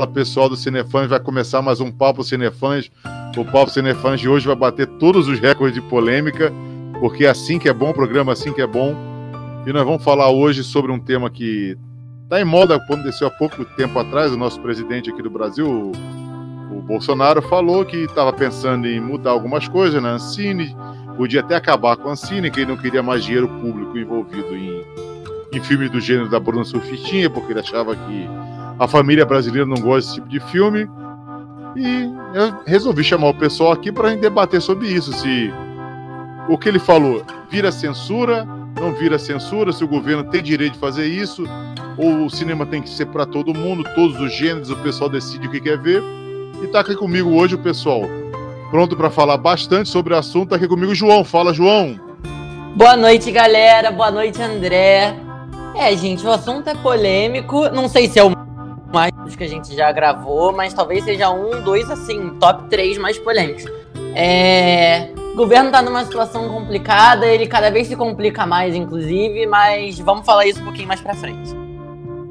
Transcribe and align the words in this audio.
Fala 0.00 0.12
pessoal 0.12 0.48
do 0.48 0.56
Cinefãs, 0.56 1.10
vai 1.10 1.20
começar 1.20 1.60
mais 1.60 1.78
um 1.78 1.92
Papo 1.92 2.24
Cinefãs. 2.24 2.90
O 3.36 3.44
Papo 3.44 3.70
Cinefãs 3.70 4.18
de 4.18 4.30
hoje 4.30 4.46
vai 4.46 4.56
bater 4.56 4.86
todos 4.86 5.28
os 5.28 5.38
recordes 5.38 5.74
de 5.74 5.86
polêmica, 5.90 6.50
porque 7.00 7.26
é 7.26 7.28
assim 7.28 7.58
que 7.58 7.68
é 7.68 7.72
bom, 7.74 7.90
o 7.90 7.94
programa 7.94 8.32
é 8.32 8.34
assim 8.34 8.50
que 8.50 8.62
é 8.62 8.66
bom. 8.66 8.96
E 9.66 9.72
nós 9.74 9.84
vamos 9.84 10.02
falar 10.02 10.30
hoje 10.30 10.64
sobre 10.64 10.90
um 10.90 10.98
tema 10.98 11.28
que 11.28 11.76
está 12.22 12.40
em 12.40 12.46
moda, 12.46 12.76
aconteceu 12.76 13.26
há 13.26 13.30
pouco 13.30 13.62
tempo 13.76 13.98
atrás. 13.98 14.32
O 14.32 14.38
nosso 14.38 14.58
presidente 14.62 15.10
aqui 15.10 15.20
do 15.20 15.28
Brasil, 15.28 15.68
o 15.68 16.80
Bolsonaro, 16.80 17.42
falou 17.42 17.84
que 17.84 17.98
estava 17.98 18.32
pensando 18.32 18.88
em 18.88 18.98
mudar 18.98 19.32
algumas 19.32 19.68
coisas 19.68 20.02
na 20.02 20.12
Ancine, 20.12 20.74
podia 21.14 21.40
até 21.40 21.56
acabar 21.56 21.98
com 21.98 22.08
a 22.08 22.12
Ancine, 22.12 22.50
que 22.50 22.60
ele 22.60 22.70
não 22.70 22.78
queria 22.78 23.02
mais 23.02 23.22
dinheiro 23.22 23.48
público 23.48 23.98
envolvido 23.98 24.56
em, 24.56 24.82
em 25.52 25.62
filmes 25.62 25.90
do 25.90 26.00
gênero 26.00 26.30
da 26.30 26.40
Bruna 26.40 26.64
Surfistinha, 26.64 27.28
porque 27.28 27.52
ele 27.52 27.60
achava 27.60 27.94
que 27.94 28.26
a 28.80 28.88
família 28.88 29.26
brasileira 29.26 29.66
não 29.66 29.76
gosta 29.76 30.08
desse 30.08 30.14
tipo 30.14 30.28
de 30.28 30.40
filme. 30.40 30.88
E 31.76 32.10
eu 32.34 32.54
resolvi 32.66 33.04
chamar 33.04 33.28
o 33.28 33.34
pessoal 33.34 33.72
aqui 33.72 33.92
para 33.92 34.16
debater 34.16 34.62
sobre 34.62 34.88
isso. 34.88 35.12
Se 35.12 35.52
o 36.48 36.56
que 36.56 36.66
ele 36.66 36.78
falou 36.78 37.22
vira 37.50 37.70
censura, 37.70 38.48
não 38.80 38.94
vira 38.94 39.18
censura, 39.18 39.70
se 39.70 39.84
o 39.84 39.88
governo 39.88 40.24
tem 40.24 40.42
direito 40.42 40.72
de 40.72 40.78
fazer 40.78 41.06
isso, 41.06 41.44
ou 41.98 42.24
o 42.24 42.30
cinema 42.30 42.64
tem 42.64 42.80
que 42.80 42.88
ser 42.88 43.04
para 43.06 43.26
todo 43.26 43.52
mundo, 43.52 43.84
todos 43.94 44.18
os 44.18 44.34
gêneros, 44.34 44.70
o 44.70 44.76
pessoal 44.76 45.10
decide 45.10 45.46
o 45.46 45.50
que 45.50 45.60
quer 45.60 45.76
ver. 45.76 46.02
E 46.62 46.66
tá 46.68 46.80
aqui 46.80 46.96
comigo 46.96 47.36
hoje 47.36 47.56
o 47.56 47.58
pessoal 47.58 48.04
pronto 48.70 48.96
para 48.96 49.10
falar 49.10 49.36
bastante 49.36 49.90
sobre 49.90 50.14
o 50.14 50.16
assunto. 50.16 50.50
Tá 50.50 50.56
aqui 50.56 50.66
comigo 50.66 50.92
o 50.92 50.94
João. 50.94 51.22
Fala, 51.22 51.52
João. 51.52 52.00
Boa 52.74 52.96
noite, 52.96 53.30
galera. 53.30 53.90
Boa 53.90 54.10
noite, 54.10 54.40
André. 54.40 55.14
É, 55.76 55.94
gente, 55.94 56.24
o 56.24 56.30
assunto 56.30 56.68
é 56.68 56.74
polêmico. 56.74 57.68
Não 57.68 57.86
sei 57.86 58.08
se 58.08 58.18
é 58.18 58.24
o 58.24 58.39
mais 58.92 59.12
que 59.36 59.44
a 59.44 59.48
gente 59.48 59.74
já 59.74 59.90
gravou, 59.92 60.52
mas 60.52 60.74
talvez 60.74 61.04
seja 61.04 61.30
um, 61.30 61.62
dois, 61.62 61.90
assim, 61.90 62.30
top 62.38 62.68
três 62.68 62.98
mais 62.98 63.18
polêmicos. 63.18 63.64
É... 64.14 65.10
O 65.32 65.36
governo 65.36 65.70
tá 65.70 65.80
numa 65.80 66.04
situação 66.04 66.48
complicada, 66.48 67.26
ele 67.26 67.46
cada 67.46 67.70
vez 67.70 67.86
se 67.86 67.96
complica 67.96 68.44
mais, 68.44 68.74
inclusive, 68.74 69.46
mas 69.46 69.98
vamos 70.00 70.26
falar 70.26 70.46
isso 70.46 70.60
um 70.60 70.64
pouquinho 70.64 70.88
mais 70.88 71.00
pra 71.00 71.14
frente. 71.14 71.54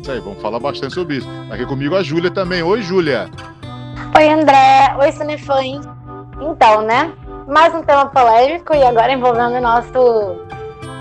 Isso 0.02 0.12
aí, 0.12 0.20
vamos 0.20 0.42
falar 0.42 0.60
bastante 0.60 0.94
sobre 0.94 1.18
isso. 1.18 1.28
Tá 1.48 1.56
aqui 1.56 1.66
comigo 1.66 1.96
a 1.96 2.04
Júlia 2.04 2.30
também. 2.30 2.62
Oi, 2.62 2.82
Júlia. 2.82 3.30
Oi, 4.16 4.30
André. 4.30 4.96
Oi, 5.00 5.12
Cinefãs. 5.12 5.88
Então, 6.42 6.82
né? 6.82 7.12
Mais 7.48 7.74
um 7.74 7.82
tema 7.82 8.06
polêmico 8.08 8.74
e 8.74 8.84
agora 8.84 9.12
envolvendo 9.12 9.56
o 9.56 9.62
nosso 9.62 10.36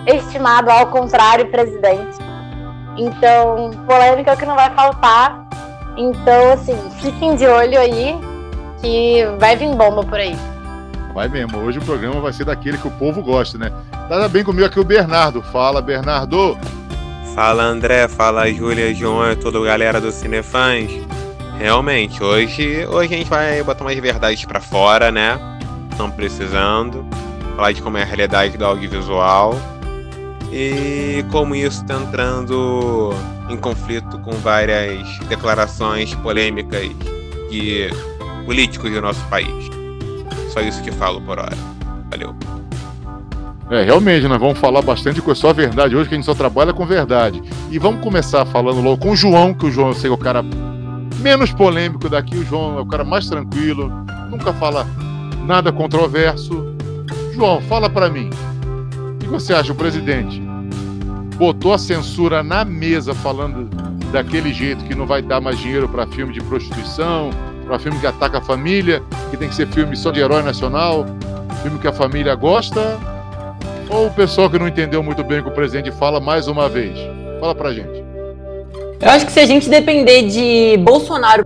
estimado 0.07 0.71
ao 0.71 0.87
contrário 0.87 1.51
presidente. 1.51 2.17
Então, 2.97 3.71
polêmica 3.87 4.37
que 4.37 4.47
não 4.47 4.55
vai 4.55 4.71
faltar. 4.71 5.48
Então, 5.99 6.53
assim, 6.53 6.79
fiquem 7.01 7.35
de 7.35 7.45
olho 7.45 7.77
aí 7.77 8.17
que 8.81 9.27
vai 9.41 9.57
vir 9.57 9.75
bomba 9.75 10.05
por 10.05 10.21
aí. 10.21 10.37
Vai 11.13 11.29
mesmo. 11.29 11.59
Hoje 11.59 11.81
o 11.81 11.85
programa 11.85 12.21
vai 12.21 12.33
ser 12.33 12.45
daquele 12.45 12.79
que 12.79 12.87
o 12.87 12.91
povo 12.93 13.21
gosta, 13.21 13.59
né? 13.59 13.73
Tá 14.09 14.29
bem 14.29 14.45
comigo 14.45 14.65
aqui 14.65 14.79
o 14.79 14.85
Bernardo. 14.85 15.43
Fala, 15.43 15.83
Bernardo. 15.83 16.57
Fala, 17.35 17.65
André. 17.65 18.07
Fala, 18.07 18.49
Júlia, 18.53 18.95
João 18.95 19.33
e 19.33 19.35
toda 19.35 19.59
a 19.59 19.65
galera 19.65 20.01
do 20.01 20.13
Cinefãs. 20.13 20.89
Realmente, 21.59 22.23
hoje, 22.23 22.87
hoje 22.87 23.15
a 23.15 23.19
gente 23.19 23.29
vai 23.29 23.61
botar 23.65 23.83
umas 23.83 23.99
verdades 23.99 24.45
para 24.45 24.61
fora, 24.61 25.11
né? 25.11 25.37
Estão 25.91 26.09
precisando. 26.09 27.05
Falar 27.57 27.73
de 27.73 27.83
como 27.83 27.99
é 27.99 28.03
a 28.03 28.07
realidade 28.07 28.57
do 28.57 28.65
audiovisual 28.65 29.57
e 30.53 31.25
como 31.33 31.57
isso 31.57 31.83
está 31.83 31.97
entrando 31.97 33.13
em 33.49 33.57
conflito 33.57 34.19
com 34.21 34.33
várias 34.33 35.19
declarações 35.29 36.15
polêmicas 36.17 36.89
de 37.51 37.89
políticos 38.45 38.91
do 38.91 39.01
nosso 39.01 39.25
país. 39.27 39.71
Só 40.51 40.61
isso 40.61 40.83
que 40.83 40.93
falo 40.93 41.21
por 41.21 41.39
hora. 41.39 41.57
Valeu. 42.11 42.35
É, 43.71 43.83
realmente, 43.83 44.27
nós 44.27 44.41
vamos 44.41 44.59
falar 44.59 44.81
bastante 44.81 45.21
com 45.21 45.35
só 45.35 45.51
a 45.51 45.53
verdade 45.53 45.95
hoje, 45.95 46.09
que 46.09 46.15
a 46.15 46.19
gente 46.19 46.25
só 46.25 46.35
trabalha 46.35 46.73
com 46.73 46.87
verdade. 46.87 47.43
E 47.71 47.79
vamos 47.79 48.03
começar 48.03 48.47
falando 48.47 48.81
logo 48.81 48.99
com 48.99 49.11
o 49.11 49.17
João, 49.17 49.53
que 49.53 49.67
o 49.67 49.71
João 49.71 49.89
eu 49.89 49.95
sei 49.95 50.09
que 50.09 50.09
é 50.09 50.11
o 50.15 50.19
cara 50.19 50.43
menos 51.21 51.53
polêmico 51.53 52.09
daqui, 52.09 52.37
o 52.37 52.45
João 52.45 52.79
é 52.79 52.81
o 52.81 52.87
cara 52.87 53.05
mais 53.05 53.29
tranquilo, 53.29 53.93
nunca 54.31 54.53
fala 54.55 54.87
nada 55.47 55.71
controverso. 55.71 56.75
João, 57.35 57.61
fala 57.61 57.91
para 57.91 58.09
mim 58.09 58.31
que 59.29 59.33
você 59.33 59.53
acha? 59.53 59.73
O 59.73 59.75
presidente 59.75 60.41
botou 61.39 61.73
a 61.73 61.79
censura 61.79 62.43
na 62.43 62.65
mesa 62.65 63.15
falando 63.15 63.71
daquele 64.11 64.53
jeito 64.53 64.85
que 64.85 64.95
não 64.95 65.07
vai 65.07 65.23
dar 65.23 65.41
mais 65.41 65.59
dinheiro 65.59 65.89
para 65.89 66.07
filme 66.09 66.33
de 66.33 66.41
prostituição, 66.41 67.31
para 67.65 67.79
filme 67.79 67.99
que 68.01 68.07
ataca 68.07 68.39
a 68.39 68.41
família, 68.41 69.03
que 69.31 69.37
tem 69.37 69.49
que 69.49 69.55
ser 69.55 69.69
filme 69.69 69.97
só 69.97 70.11
de 70.11 70.19
herói 70.19 70.43
nacional, 70.43 71.07
filme 71.63 71.79
que 71.79 71.87
a 71.87 71.93
família 71.93 72.35
gosta? 72.35 72.99
Ou 73.89 74.09
o 74.09 74.11
pessoal 74.11 74.51
que 74.51 74.59
não 74.59 74.67
entendeu 74.67 75.03
muito 75.03 75.23
bem 75.23 75.39
o 75.39 75.45
que 75.45 75.49
o 75.49 75.55
presidente 75.55 75.93
fala 75.93 76.19
mais 76.19 76.49
uma 76.49 76.69
vez? 76.69 76.99
Fala 77.41 77.55
pra 77.55 77.73
gente. 77.73 78.05
Eu 79.01 79.11
acho 79.11 79.25
que 79.25 79.33
se 79.33 79.39
a 79.39 79.47
gente 79.47 79.69
depender 79.69 80.23
de 80.23 80.77
Bolsonaro 80.79 81.45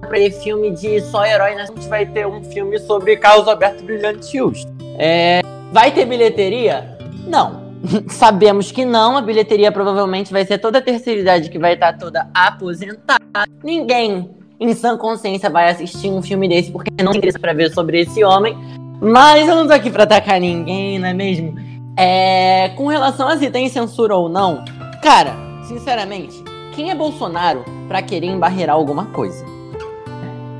para 0.00 0.30
filme 0.42 0.70
de 0.70 1.00
só 1.02 1.26
herói, 1.26 1.52
a 1.52 1.66
gente 1.66 1.86
vai 1.88 2.06
ter 2.06 2.26
um 2.26 2.42
filme 2.42 2.78
sobre 2.78 3.16
Carlos 3.18 3.46
Alberto 3.46 3.84
Brilhante 3.84 4.38
Justo. 4.38 4.72
É, 4.98 5.42
vai 5.72 5.90
ter 5.90 6.06
bilheteria? 6.06 6.96
Não. 7.26 7.65
Sabemos 8.08 8.72
que 8.72 8.84
não, 8.84 9.16
a 9.16 9.20
bilheteria 9.20 9.70
provavelmente 9.70 10.32
vai 10.32 10.44
ser 10.44 10.58
toda 10.58 10.78
a 10.78 10.82
terceira 10.82 11.20
idade 11.20 11.50
que 11.50 11.58
vai 11.58 11.74
estar 11.74 11.94
toda 11.94 12.28
aposentada. 12.34 13.46
Ninguém 13.62 14.30
em 14.58 14.74
sã 14.74 14.96
consciência 14.96 15.50
vai 15.50 15.70
assistir 15.70 16.08
um 16.08 16.22
filme 16.22 16.48
desse 16.48 16.70
porque 16.70 16.90
não 17.02 17.12
tem 17.12 17.18
interesse 17.18 17.38
para 17.38 17.52
ver 17.52 17.70
sobre 17.72 18.00
esse 18.00 18.24
homem. 18.24 18.56
Mas 19.00 19.46
eu 19.46 19.54
não 19.54 19.66
tô 19.66 19.74
aqui 19.74 19.90
pra 19.90 20.04
atacar 20.04 20.40
ninguém, 20.40 20.98
não 20.98 21.08
é 21.08 21.14
mesmo? 21.14 21.54
É, 21.98 22.70
com 22.76 22.86
relação 22.86 23.28
a 23.28 23.36
se 23.36 23.50
tem 23.50 23.68
censura 23.68 24.14
ou 24.14 24.28
não, 24.28 24.64
cara, 25.02 25.34
sinceramente, 25.64 26.42
quem 26.74 26.90
é 26.90 26.94
Bolsonaro 26.94 27.64
para 27.88 28.02
querer 28.02 28.26
embarrear 28.26 28.70
alguma 28.70 29.06
coisa? 29.06 29.44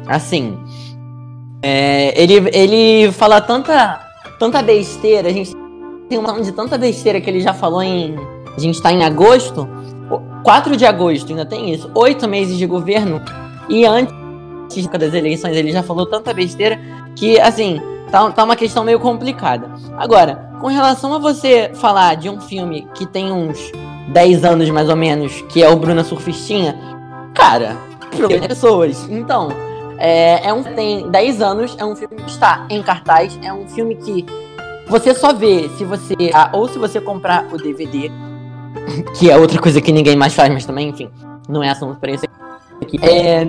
Assim, 0.07 0.59
é, 1.63 2.21
ele, 2.21 2.49
ele 2.53 3.13
fala 3.13 3.41
tanta, 3.41 4.01
tanta 4.39 4.63
besteira, 4.63 5.29
a 5.29 5.33
gente 5.33 5.55
tem 6.09 6.19
uma 6.19 6.41
de 6.41 6.53
tanta 6.53 6.79
besteira 6.79 7.21
que 7.21 7.29
ele 7.29 7.41
já 7.41 7.53
falou 7.53 7.83
em. 7.83 8.17
A 8.57 8.61
gente 8.61 8.81
tá 8.81 8.93
em 8.93 9.05
agosto. 9.05 9.69
4 10.43 10.77
de 10.77 10.87
agosto, 10.87 11.31
ainda 11.31 11.45
tem 11.45 11.73
isso. 11.73 11.91
Oito 11.95 12.29
meses 12.29 12.57
de 12.57 12.67
governo. 12.67 13.21
E 13.69 13.85
antes 13.85 14.15
das 14.99 15.15
eleições 15.15 15.57
ele 15.57 15.73
já 15.73 15.83
falou 15.83 16.07
tanta 16.07 16.33
besteira 16.33 16.79
que, 17.17 17.41
assim, 17.41 17.81
tá, 18.11 18.31
tá 18.31 18.45
uma 18.45 18.55
questão 18.55 18.85
meio 18.85 19.01
complicada. 19.01 19.73
Agora, 19.97 20.51
com 20.61 20.69
relação 20.69 21.13
a 21.15 21.19
você 21.19 21.71
falar 21.75 22.15
de 22.17 22.31
um 22.31 22.41
filme 22.41 22.87
que 22.95 23.07
tem 23.07 23.33
uns 23.33 23.73
10 24.09 24.45
anos 24.45 24.71
mais 24.71 24.89
ou 24.89 24.97
menos, 24.97 25.43
que 25.49 25.63
é 25.63 25.69
o 25.69 25.77
Bruna 25.77 26.05
Surfistinha, 26.05 26.79
cara, 27.35 27.77
pessoas. 28.47 29.09
Então, 29.11 29.49
é, 29.99 30.49
é 30.49 30.53
um 30.53 30.63
tem 30.63 31.11
10 31.11 31.41
anos, 31.43 31.77
é 31.79 31.85
um 31.85 31.97
filme 31.97 32.17
que 32.17 32.31
está 32.31 32.67
em 32.71 32.83
cartaz, 32.83 33.39
é 33.43 33.53
um 33.53 33.67
filme 33.69 33.97
que 33.97 34.25
você 34.87 35.15
só 35.15 35.33
vê 35.33 35.69
se 35.77 35.85
você. 35.85 36.15
Ah, 36.33 36.51
ou 36.53 36.69
se 36.69 36.79
você 36.79 37.01
comprar 37.01 37.47
o 37.53 37.57
DVD, 37.57 38.11
que 39.19 39.31
é 39.31 39.37
outra 39.37 39.61
coisa 39.61 39.81
que 39.81 39.93
ninguém 39.93 40.17
mais 40.17 40.35
faz, 40.35 40.53
mas 40.53 40.65
também, 40.65 40.89
enfim, 40.89 41.11
não 41.49 41.63
é 41.63 41.71
assunto 41.71 41.99
pra 41.99 42.13
isso 42.13 42.25
aqui. 42.81 42.99
É. 43.03 43.45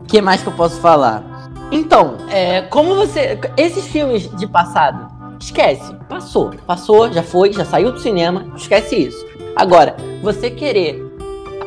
O 0.00 0.04
que 0.06 0.20
mais 0.22 0.42
que 0.42 0.48
eu 0.48 0.52
posso 0.52 0.80
falar? 0.80 1.24
Então, 1.70 2.16
é, 2.30 2.62
como 2.62 2.94
você. 2.94 3.38
Esses 3.56 3.86
filmes 3.86 4.30
de 4.36 4.46
passado, 4.46 5.08
esquece. 5.38 5.94
Passou. 6.08 6.50
Passou, 6.66 7.12
já 7.12 7.22
foi, 7.22 7.52
já 7.52 7.64
saiu 7.64 7.92
do 7.92 7.98
cinema, 7.98 8.46
esquece 8.56 8.96
isso. 8.96 9.26
Agora, 9.54 9.96
você 10.22 10.50
querer 10.50 11.02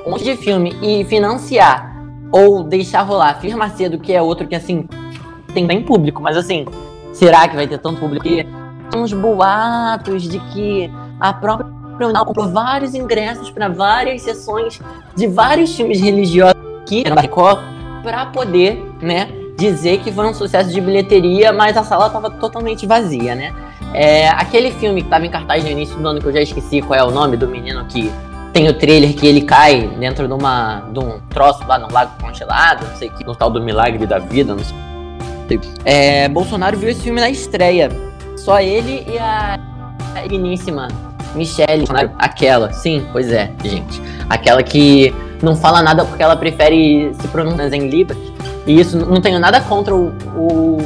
um 0.05 0.11
monte 0.11 0.23
de 0.23 0.35
filme 0.37 0.75
e 0.81 1.03
financiar 1.05 1.89
ou 2.31 2.63
deixar 2.63 3.01
rolar, 3.01 3.31
afirma 3.31 3.69
cedo 3.69 3.99
que 3.99 4.13
é 4.13 4.21
outro 4.21 4.47
que 4.47 4.55
assim 4.55 4.87
tem 5.53 5.65
bem 5.65 5.81
público, 5.81 6.21
mas 6.21 6.37
assim, 6.37 6.65
será 7.13 7.47
que 7.47 7.55
vai 7.55 7.67
ter 7.67 7.77
tanto 7.77 7.99
público? 7.99 8.23
Tem 8.23 9.01
uns 9.01 9.13
boatos 9.13 10.23
de 10.23 10.39
que 10.51 10.91
a 11.19 11.33
própria 11.33 11.79
Unal 12.07 12.25
comprou 12.25 12.49
vários 12.49 12.95
ingressos 12.95 13.51
para 13.51 13.67
várias 13.67 14.21
sessões 14.21 14.79
de 15.15 15.27
vários 15.27 15.75
filmes 15.75 15.99
religiosos 15.99 16.55
aqui 16.81 17.07
no 17.07 17.15
Record 17.15 17.59
para 18.01 18.25
poder, 18.27 18.81
né, 19.01 19.29
dizer 19.57 19.99
que 19.99 20.11
foi 20.11 20.25
um 20.25 20.33
sucesso 20.33 20.71
de 20.71 20.79
bilheteria, 20.79 21.51
mas 21.51 21.75
a 21.75 21.83
sala 21.83 22.07
estava 22.07 22.29
totalmente 22.29 22.87
vazia, 22.87 23.35
né? 23.35 23.53
É, 23.93 24.29
aquele 24.29 24.71
filme 24.71 25.01
que 25.01 25.07
estava 25.07 25.25
em 25.25 25.29
cartaz 25.29 25.63
no 25.63 25.69
início 25.69 25.97
do 25.97 26.07
ano, 26.07 26.21
que 26.21 26.27
eu 26.27 26.31
já 26.31 26.41
esqueci 26.41 26.81
qual 26.81 26.97
é 26.97 27.03
o 27.03 27.11
nome 27.11 27.35
do 27.35 27.47
menino 27.47 27.83
que 27.85 28.09
tem 28.53 28.67
o 28.69 28.73
trailer 28.73 29.13
que 29.13 29.27
ele 29.27 29.41
cai 29.41 29.87
dentro 29.99 30.27
de, 30.27 30.33
uma, 30.33 30.81
de 30.91 30.99
um 30.99 31.19
troço 31.29 31.65
lá 31.67 31.77
no 31.77 31.91
lago 31.91 32.11
congelado, 32.21 32.87
não 32.87 32.95
sei 32.95 33.09
que, 33.09 33.25
no 33.25 33.35
tal 33.35 33.49
do 33.49 33.61
milagre 33.61 34.05
da 34.05 34.19
vida, 34.19 34.55
não 34.55 34.63
sei 34.63 34.75
é, 35.85 36.27
Bolsonaro 36.27 36.77
viu 36.77 36.89
esse 36.89 37.01
filme 37.01 37.21
na 37.21 37.29
estreia. 37.29 37.89
Só 38.35 38.59
ele 38.59 39.05
e 39.07 39.17
a 39.17 39.59
digníssima 40.27 40.87
Michelle, 41.35 41.85
aquela, 42.17 42.73
sim, 42.73 43.05
pois 43.11 43.31
é, 43.31 43.51
gente. 43.63 44.01
Aquela 44.29 44.63
que 44.63 45.13
não 45.41 45.55
fala 45.55 45.81
nada 45.81 46.03
porque 46.03 46.21
ela 46.21 46.35
prefere 46.35 47.13
se 47.19 47.27
pronunciar 47.27 47.73
em 47.73 47.89
Libras. 47.89 48.17
E 48.65 48.79
isso 48.79 48.97
não 48.97 49.21
tenho 49.21 49.39
nada 49.39 49.61
contra 49.61 49.95
o, 49.95 50.09
o, 50.35 50.77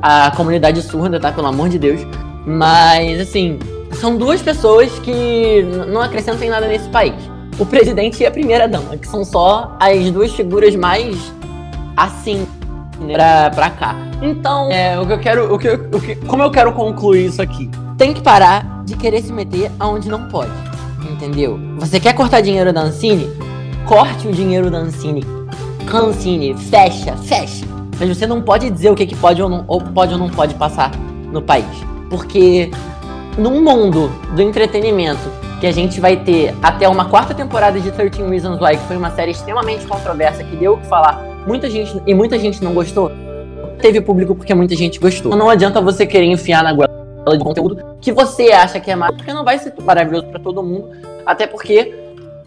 a 0.00 0.30
comunidade 0.36 0.82
surda, 0.82 1.18
tá? 1.18 1.32
Pelo 1.32 1.46
amor 1.46 1.68
de 1.68 1.78
Deus. 1.78 2.00
Mas, 2.46 3.20
assim, 3.20 3.58
são 3.92 4.16
duas 4.16 4.42
pessoas 4.42 4.98
que 5.00 5.62
não 5.88 6.00
acrescentam 6.00 6.48
nada 6.48 6.66
nesse 6.66 6.88
país. 6.88 7.14
O 7.58 7.66
presidente 7.66 8.22
e 8.22 8.26
a 8.26 8.30
primeira-dama, 8.30 8.96
que 8.96 9.06
são 9.06 9.24
só 9.24 9.76
as 9.78 10.10
duas 10.10 10.32
figuras 10.32 10.74
mais 10.74 11.32
assim 11.96 12.46
pra, 13.06 13.50
pra 13.50 13.70
cá. 13.70 13.96
Então, 14.20 14.70
é, 14.70 14.98
o 14.98 15.06
que 15.06 15.12
eu 15.12 15.18
quero. 15.18 15.54
O 15.54 15.58
que, 15.58 15.68
o 15.68 16.00
que, 16.00 16.16
como 16.16 16.42
eu 16.42 16.50
quero 16.50 16.72
concluir 16.72 17.26
isso 17.26 17.42
aqui? 17.42 17.70
Tem 17.98 18.12
que 18.12 18.20
parar 18.20 18.82
de 18.84 18.96
querer 18.96 19.22
se 19.22 19.32
meter 19.32 19.70
aonde 19.78 20.08
não 20.08 20.28
pode. 20.28 20.52
Entendeu? 21.10 21.58
Você 21.78 21.98
quer 21.98 22.14
cortar 22.14 22.40
dinheiro 22.40 22.72
da 22.72 22.82
Ancine? 22.82 23.28
Corte 23.86 24.28
o 24.28 24.32
dinheiro 24.32 24.70
da 24.70 24.78
Ancine. 24.78 25.24
Cancine, 25.86 26.56
fecha, 26.56 27.16
fecha. 27.16 27.66
Mas 27.98 28.08
você 28.08 28.26
não 28.26 28.40
pode 28.40 28.70
dizer 28.70 28.90
o 28.90 28.94
que, 28.94 29.06
que 29.06 29.16
pode 29.16 29.42
ou 29.42 29.48
não, 29.48 29.64
ou 29.66 29.80
pode 29.80 30.12
ou 30.12 30.18
não 30.18 30.28
pode 30.28 30.54
passar 30.54 30.90
no 31.30 31.42
país. 31.42 31.66
Porque 32.08 32.70
num 33.36 33.62
mundo 33.62 34.10
do 34.34 34.42
entretenimento 34.42 35.30
que 35.60 35.66
a 35.66 35.72
gente 35.72 36.00
vai 36.00 36.16
ter 36.16 36.54
até 36.62 36.88
uma 36.88 37.04
quarta 37.04 37.32
temporada 37.32 37.80
de 37.80 37.90
13 37.90 38.22
Reasons 38.22 38.60
Why, 38.60 38.76
que 38.76 38.84
foi 38.84 38.96
uma 38.96 39.10
série 39.12 39.30
extremamente 39.30 39.86
controversa, 39.86 40.42
que 40.42 40.56
deu 40.56 40.74
o 40.74 40.78
que 40.78 40.86
falar, 40.88 41.24
muita 41.46 41.70
gente 41.70 42.00
e 42.06 42.14
muita 42.14 42.38
gente 42.38 42.62
não 42.62 42.74
gostou. 42.74 43.10
Teve 43.80 44.00
público 44.00 44.34
porque 44.34 44.54
muita 44.54 44.76
gente 44.76 44.98
gostou. 44.98 45.36
Não 45.36 45.50
adianta 45.50 45.80
você 45.80 46.06
querer 46.06 46.26
enfiar 46.26 46.62
na 46.62 46.72
goela 46.72 46.92
de 47.36 47.38
conteúdo 47.38 47.96
que 48.00 48.12
você 48.12 48.52
acha 48.52 48.80
que 48.80 48.90
é 48.90 48.96
maravilhoso, 48.96 49.18
porque 49.18 49.32
não 49.32 49.44
vai 49.44 49.58
ser 49.58 49.74
maravilhoso 49.82 50.26
para 50.26 50.40
todo 50.40 50.62
mundo, 50.62 50.90
até 51.24 51.46
porque 51.46 51.94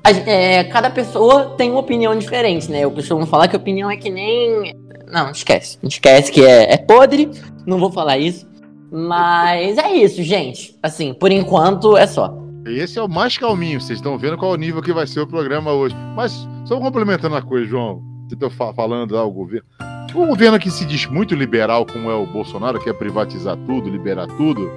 a, 0.03 0.11
é, 0.11 0.63
cada 0.65 0.89
pessoa 0.89 1.55
tem 1.57 1.71
uma 1.71 1.79
opinião 1.79 2.17
diferente, 2.17 2.69
né? 2.69 2.81
Eu 2.81 2.91
costumo 2.91 3.25
falar 3.25 3.47
que 3.47 3.55
opinião 3.55 3.89
é 3.89 3.97
que 3.97 4.09
nem. 4.09 4.73
Não, 5.07 5.31
esquece. 5.31 5.77
Esquece 5.83 6.31
que 6.31 6.43
é, 6.43 6.73
é 6.73 6.77
podre, 6.77 7.31
não 7.65 7.79
vou 7.79 7.91
falar 7.91 8.17
isso. 8.17 8.47
Mas 8.91 9.77
é 9.77 9.91
isso, 9.93 10.21
gente. 10.23 10.77
Assim, 10.81 11.13
por 11.13 11.31
enquanto 11.31 11.97
é 11.97 12.05
só. 12.05 12.37
Esse 12.65 12.97
é 12.97 13.01
o 13.01 13.09
mais 13.09 13.37
calminho, 13.37 13.79
vocês 13.79 13.99
estão 13.99 14.17
vendo 14.17 14.37
qual 14.37 14.51
o 14.51 14.55
nível 14.55 14.81
que 14.81 14.93
vai 14.93 15.05
ser 15.05 15.19
o 15.19 15.27
programa 15.27 15.71
hoje. 15.71 15.95
Mas, 16.15 16.47
só 16.65 16.79
complementando 16.79 17.35
a 17.35 17.41
coisa, 17.41 17.65
João, 17.67 18.01
você 18.27 18.35
está 18.35 18.73
falando 18.73 19.13
lá 19.13 19.23
o 19.23 19.31
governo. 19.31 19.65
O 20.13 20.27
governo 20.27 20.57
que 20.57 20.71
se 20.71 20.85
diz 20.85 21.05
muito 21.07 21.35
liberal, 21.35 21.85
como 21.85 22.09
é 22.09 22.15
o 22.15 22.25
Bolsonaro, 22.25 22.79
quer 22.79 22.93
privatizar 22.93 23.57
tudo, 23.65 23.89
liberar 23.89 24.27
tudo, 24.27 24.71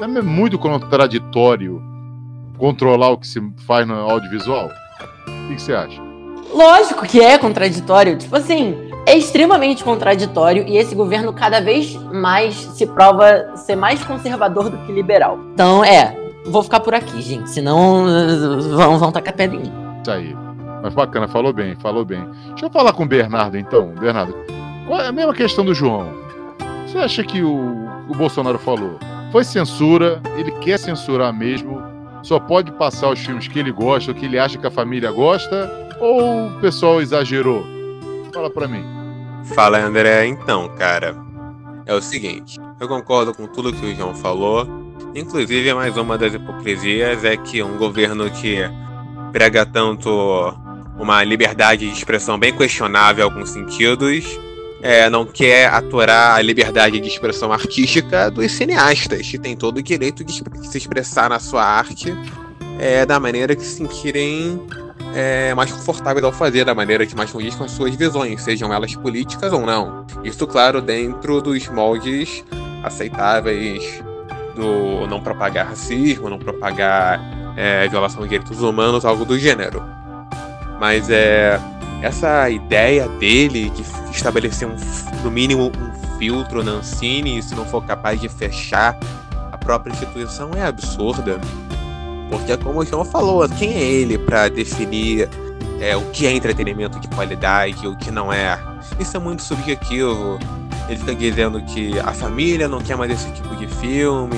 é 0.00 0.22
muito 0.22 0.58
contraditório 0.58 1.82
controlar 2.56 3.10
o 3.10 3.18
que 3.18 3.26
se 3.26 3.40
faz 3.66 3.86
no 3.86 3.94
audiovisual. 3.94 4.70
O 5.28 5.48
que 5.48 5.60
você 5.60 5.74
acha? 5.74 6.00
Lógico 6.52 7.06
que 7.06 7.20
é 7.20 7.36
contraditório. 7.38 8.16
Tipo 8.16 8.36
assim, 8.36 8.74
é 9.06 9.16
extremamente 9.16 9.84
contraditório 9.84 10.64
e 10.66 10.76
esse 10.76 10.94
governo 10.94 11.32
cada 11.32 11.60
vez 11.60 11.94
mais 12.12 12.54
se 12.54 12.86
prova 12.86 13.56
ser 13.56 13.76
mais 13.76 14.02
conservador 14.04 14.70
do 14.70 14.78
que 14.78 14.92
liberal. 14.92 15.38
Então, 15.54 15.84
é, 15.84 16.16
vou 16.46 16.62
ficar 16.62 16.80
por 16.80 16.94
aqui, 16.94 17.20
gente, 17.20 17.50
senão 17.50 18.06
vão, 18.76 18.98
vão 18.98 19.12
tacar 19.12 19.34
pedra 19.34 19.56
em 19.56 19.60
mim. 19.60 19.72
Isso 20.02 20.10
aí. 20.10 20.47
Mas 20.82 20.94
bacana, 20.94 21.26
falou 21.28 21.52
bem, 21.52 21.74
falou 21.76 22.04
bem. 22.04 22.24
Deixa 22.50 22.66
eu 22.66 22.70
falar 22.70 22.92
com 22.92 23.02
o 23.02 23.06
Bernardo 23.06 23.56
então. 23.56 23.88
Bernardo, 23.98 24.34
é 24.90 25.06
a 25.06 25.12
mesma 25.12 25.34
questão 25.34 25.64
do 25.64 25.74
João? 25.74 26.12
Você 26.86 26.98
acha 26.98 27.22
que 27.22 27.42
o, 27.42 27.88
o 28.08 28.14
Bolsonaro 28.14 28.58
falou? 28.58 28.98
Foi 29.30 29.44
censura, 29.44 30.22
ele 30.36 30.50
quer 30.52 30.78
censurar 30.78 31.32
mesmo, 31.32 31.82
só 32.22 32.38
pode 32.38 32.72
passar 32.72 33.10
os 33.10 33.18
filmes 33.18 33.46
que 33.46 33.58
ele 33.58 33.70
gosta, 33.70 34.14
que 34.14 34.24
ele 34.24 34.38
acha 34.38 34.58
que 34.58 34.66
a 34.66 34.70
família 34.70 35.10
gosta, 35.12 35.88
ou 36.00 36.46
o 36.46 36.60
pessoal 36.60 37.00
exagerou? 37.00 37.64
Fala 38.32 38.50
pra 38.50 38.66
mim. 38.66 38.84
Fala, 39.54 39.78
André. 39.78 40.26
Então, 40.26 40.68
cara, 40.76 41.16
é 41.86 41.94
o 41.94 42.00
seguinte. 42.00 42.58
Eu 42.78 42.88
concordo 42.88 43.34
com 43.34 43.46
tudo 43.46 43.72
que 43.72 43.84
o 43.84 43.94
João 43.94 44.14
falou. 44.14 44.66
Inclusive, 45.14 45.74
mais 45.74 45.96
uma 45.96 46.16
das 46.16 46.34
hipocrisias 46.34 47.24
é 47.24 47.36
que 47.36 47.62
um 47.62 47.76
governo 47.76 48.30
que 48.30 48.58
prega 49.32 49.64
tanto 49.64 50.10
uma 50.98 51.22
liberdade 51.22 51.88
de 51.88 51.96
expressão 51.96 52.38
bem 52.38 52.52
questionável 52.52 53.26
em 53.26 53.30
alguns 53.30 53.50
sentidos, 53.50 54.24
é, 54.82 55.08
não 55.10 55.24
quer 55.24 55.66
aturar 55.66 56.36
a 56.36 56.42
liberdade 56.42 57.00
de 57.00 57.08
expressão 57.08 57.52
artística 57.52 58.30
dos 58.30 58.50
cineastas, 58.52 59.28
que 59.28 59.38
têm 59.38 59.56
todo 59.56 59.78
o 59.78 59.82
direito 59.82 60.24
de 60.24 60.32
se 60.32 60.78
expressar 60.78 61.30
na 61.30 61.38
sua 61.38 61.64
arte 61.64 62.14
é, 62.78 63.04
da 63.04 63.18
maneira 63.18 63.56
que 63.56 63.62
se 63.62 63.76
sentirem 63.76 64.60
é, 65.14 65.52
mais 65.54 65.72
confortáveis 65.72 66.24
ao 66.24 66.32
fazer, 66.32 66.64
da 66.64 66.74
maneira 66.74 67.04
que 67.06 67.16
mais 67.16 67.30
condiz 67.30 67.54
com 67.54 67.64
as 67.64 67.72
suas 67.72 67.94
visões, 67.94 68.42
sejam 68.42 68.72
elas 68.72 68.94
políticas 68.94 69.52
ou 69.52 69.66
não. 69.66 70.06
Isso, 70.22 70.46
claro, 70.46 70.80
dentro 70.80 71.40
dos 71.40 71.68
moldes 71.68 72.44
aceitáveis 72.82 74.02
do 74.54 75.06
não 75.08 75.20
propagar 75.20 75.68
racismo, 75.68 76.28
não 76.28 76.38
propagar 76.38 77.20
é, 77.56 77.88
violação 77.88 78.22
de 78.22 78.28
direitos 78.28 78.62
humanos, 78.62 79.04
algo 79.04 79.24
do 79.24 79.38
gênero. 79.38 79.97
Mas 80.78 81.10
é 81.10 81.60
essa 82.02 82.48
ideia 82.48 83.08
dele 83.08 83.70
de 83.70 83.82
estabelecer 84.10 84.68
um, 84.68 84.76
no 85.22 85.30
mínimo 85.30 85.72
um 85.76 86.18
filtro 86.18 86.62
na 86.62 86.72
Ancine, 86.72 87.38
e 87.38 87.42
se 87.42 87.54
não 87.54 87.64
for 87.64 87.84
capaz 87.84 88.20
de 88.20 88.28
fechar 88.28 88.98
a 89.52 89.58
própria 89.58 89.92
instituição, 89.92 90.50
é 90.54 90.62
absurda. 90.62 91.40
Porque, 92.30 92.56
como 92.58 92.80
o 92.80 92.84
João 92.84 93.04
falou, 93.04 93.48
quem 93.48 93.74
é 93.74 93.82
ele 93.82 94.18
para 94.18 94.48
definir 94.48 95.28
é, 95.80 95.96
o 95.96 96.02
que 96.10 96.26
é 96.26 96.32
entretenimento 96.32 96.98
de 97.00 97.08
qualidade 97.08 97.84
e 97.84 97.88
o 97.88 97.96
que 97.96 98.10
não 98.10 98.32
é? 98.32 98.58
Isso 98.98 99.16
é 99.16 99.20
muito 99.20 99.42
subjetivo. 99.42 100.38
Ele 100.88 100.98
fica 100.98 101.14
dizendo 101.14 101.60
que 101.62 101.98
a 102.00 102.12
família 102.12 102.66
não 102.66 102.80
quer 102.80 102.96
mais 102.96 103.10
esse 103.10 103.30
tipo 103.32 103.54
de 103.56 103.66
filme, 103.66 104.36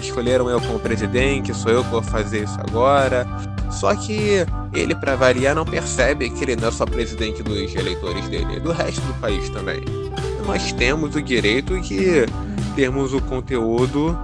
escolheram 0.00 0.48
eu 0.50 0.60
como 0.60 0.78
presidente, 0.78 1.54
sou 1.54 1.70
eu 1.70 1.84
que 1.84 1.90
vou 1.90 2.02
fazer 2.02 2.44
isso 2.44 2.58
agora. 2.60 3.26
Só 3.74 3.94
que 3.94 4.46
ele, 4.72 4.94
para 4.94 5.16
variar, 5.16 5.54
não 5.54 5.64
percebe 5.64 6.30
que 6.30 6.44
ele 6.44 6.56
não 6.56 6.68
é 6.68 6.70
só 6.70 6.86
presidente 6.86 7.42
dos 7.42 7.74
eleitores 7.74 8.28
dele, 8.28 8.56
é 8.56 8.60
do 8.60 8.72
resto 8.72 9.00
do 9.02 9.14
país 9.14 9.48
também. 9.50 9.82
Nós 10.46 10.72
temos 10.72 11.14
o 11.14 11.22
direito 11.22 11.80
de 11.80 12.26
termos 12.76 13.12
o 13.12 13.20
conteúdo 13.20 14.16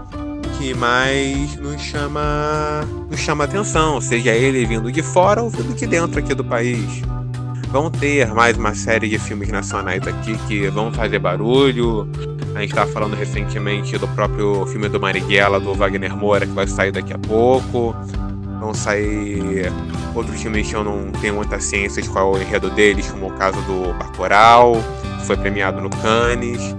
que 0.59 0.75
mais 0.75 1.57
nos 1.57 1.81
chama, 1.81 2.87
nos 3.11 3.19
chama 3.19 3.45
atenção, 3.45 4.01
seja 4.01 4.33
ele 4.33 4.67
vindo 4.67 4.93
de 4.93 5.03
fora 5.03 5.43
ou 5.43 5.49
vindo 5.49 5.75
de 5.75 5.87
dentro 5.87 6.19
aqui 6.19 6.35
do 6.35 6.45
país. 6.45 7.03
Vão 7.69 7.91
ter 7.91 8.33
mais 8.35 8.59
uma 8.59 8.75
série 8.75 9.09
de 9.09 9.19
filmes 9.19 9.49
nacionais 9.49 10.07
aqui 10.07 10.37
que 10.47 10.69
vão 10.69 10.93
fazer 10.93 11.19
barulho. 11.19 12.09
A 12.55 12.61
gente 12.61 12.71
estava 12.71 12.91
falando 12.91 13.15
recentemente 13.15 13.97
do 13.97 14.09
próprio 14.09 14.67
filme 14.67 14.89
do 14.89 15.01
Marighella, 15.01 15.61
do 15.61 15.73
Wagner 15.73 16.15
Moura, 16.17 16.47
que 16.47 16.53
vai 16.53 16.67
sair 16.67 16.91
daqui 16.91 17.13
a 17.13 17.19
pouco. 17.19 17.95
Vão 18.61 18.75
sair 18.75 19.73
outros 20.15 20.41
filmes 20.41 20.69
que 20.69 20.77
eu 20.77 20.85
não 20.85 21.11
tenho 21.13 21.35
muita 21.35 21.59
ciência 21.59 22.03
de 22.03 22.09
qual 22.09 22.35
é 22.35 22.39
o 22.39 22.43
enredo 22.43 22.71
deles, 22.71 23.11
como 23.11 23.29
o 23.29 23.33
caso 23.33 23.61
do 23.63 23.95
Bacurau, 23.95 24.75
que 25.19 25.27
foi 25.27 25.37
premiado 25.37 25.81
no 25.81 25.89
Cannes. 25.89 26.77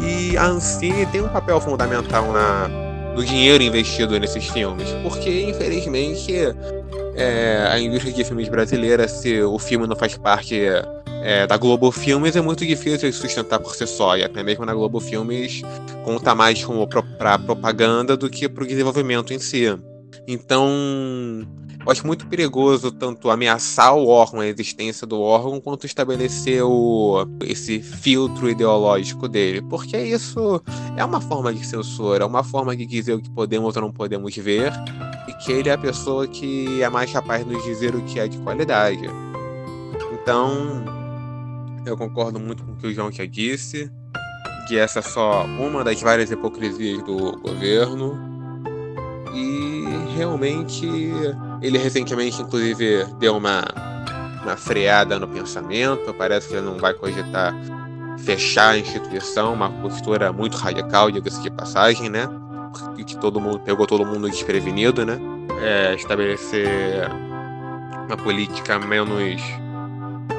E 0.00 0.36
a 0.36 0.46
Ancine 0.46 1.06
tem 1.06 1.22
um 1.22 1.28
papel 1.28 1.58
fundamental 1.60 2.30
na, 2.30 2.68
do 3.14 3.24
dinheiro 3.24 3.64
investido 3.64 4.20
nesses 4.20 4.46
filmes, 4.46 4.90
porque 5.02 5.48
infelizmente 5.48 6.34
é, 7.14 7.66
a 7.70 7.80
indústria 7.80 8.12
de 8.12 8.22
filmes 8.22 8.48
brasileira, 8.48 9.08
se 9.08 9.40
o 9.40 9.58
filme 9.58 9.86
não 9.86 9.96
faz 9.96 10.18
parte 10.18 10.60
é, 11.22 11.46
da 11.46 11.56
Globo 11.56 11.90
Filmes, 11.90 12.36
é 12.36 12.42
muito 12.42 12.64
difícil 12.64 13.10
sustentar 13.12 13.58
por 13.58 13.74
si 13.74 13.86
só, 13.86 14.16
e 14.16 14.22
até 14.22 14.42
mesmo 14.42 14.66
na 14.66 14.74
Globo 14.74 15.00
Filmes 15.00 15.62
conta 16.04 16.34
mais 16.34 16.64
para 17.18 17.38
propaganda 17.38 18.16
do 18.16 18.28
que 18.28 18.48
para 18.48 18.64
o 18.64 18.66
desenvolvimento 18.66 19.32
em 19.32 19.38
si. 19.38 19.74
Então, 20.28 20.68
eu 21.86 21.92
acho 21.92 22.04
muito 22.04 22.26
perigoso 22.26 22.90
tanto 22.90 23.30
ameaçar 23.30 23.94
o 23.94 24.08
órgão, 24.08 24.40
a 24.40 24.46
existência 24.46 25.06
do 25.06 25.20
órgão, 25.20 25.60
quanto 25.60 25.86
estabelecer 25.86 26.62
o, 26.64 27.24
esse 27.44 27.80
filtro 27.80 28.50
ideológico 28.50 29.28
dele. 29.28 29.62
Porque 29.62 29.96
isso 29.96 30.60
é 30.96 31.04
uma 31.04 31.20
forma 31.20 31.54
de 31.54 31.64
censura, 31.64 32.24
é 32.24 32.26
uma 32.26 32.42
forma 32.42 32.76
de 32.76 32.84
dizer 32.84 33.14
o 33.14 33.22
que 33.22 33.30
podemos 33.30 33.76
ou 33.76 33.82
não 33.82 33.92
podemos 33.92 34.34
ver, 34.36 34.72
e 35.28 35.32
que 35.34 35.52
ele 35.52 35.68
é 35.68 35.72
a 35.72 35.78
pessoa 35.78 36.26
que 36.26 36.82
é 36.82 36.88
mais 36.88 37.12
capaz 37.12 37.44
de 37.46 37.52
nos 37.52 37.62
dizer 37.62 37.94
o 37.94 38.02
que 38.02 38.18
é 38.18 38.26
de 38.26 38.38
qualidade. 38.38 39.08
Então, 40.12 40.84
eu 41.86 41.96
concordo 41.96 42.40
muito 42.40 42.64
com 42.64 42.72
o 42.72 42.76
que 42.76 42.88
o 42.88 42.92
João 42.92 43.12
já 43.12 43.24
disse, 43.24 43.88
que 44.66 44.76
essa 44.76 44.98
é 44.98 45.02
só 45.02 45.44
uma 45.44 45.84
das 45.84 46.00
várias 46.02 46.32
hipocrisias 46.32 47.00
do 47.04 47.38
governo. 47.40 48.18
E 49.32 49.65
realmente 50.16 50.86
ele 51.60 51.78
recentemente, 51.78 52.40
inclusive, 52.42 53.04
deu 53.18 53.36
uma, 53.36 53.64
uma 54.42 54.56
freada 54.56 55.18
no 55.18 55.28
pensamento. 55.28 56.12
Parece 56.14 56.48
que 56.48 56.54
ele 56.54 56.66
não 56.66 56.78
vai 56.78 56.94
cogitar 56.94 57.54
fechar 58.18 58.70
a 58.70 58.78
instituição, 58.78 59.52
uma 59.52 59.70
postura 59.70 60.32
muito 60.32 60.56
radical, 60.56 61.10
diga-se 61.10 61.40
de 61.42 61.50
passagem, 61.50 62.08
né? 62.08 62.28
Que 63.06 63.16
todo 63.18 63.40
mundo 63.40 63.60
pegou 63.60 63.86
todo 63.86 64.04
mundo 64.04 64.28
desprevenido, 64.28 65.04
né? 65.04 65.18
É, 65.62 65.94
estabelecer 65.94 67.08
uma 68.06 68.16
política 68.16 68.78
menos, 68.78 69.40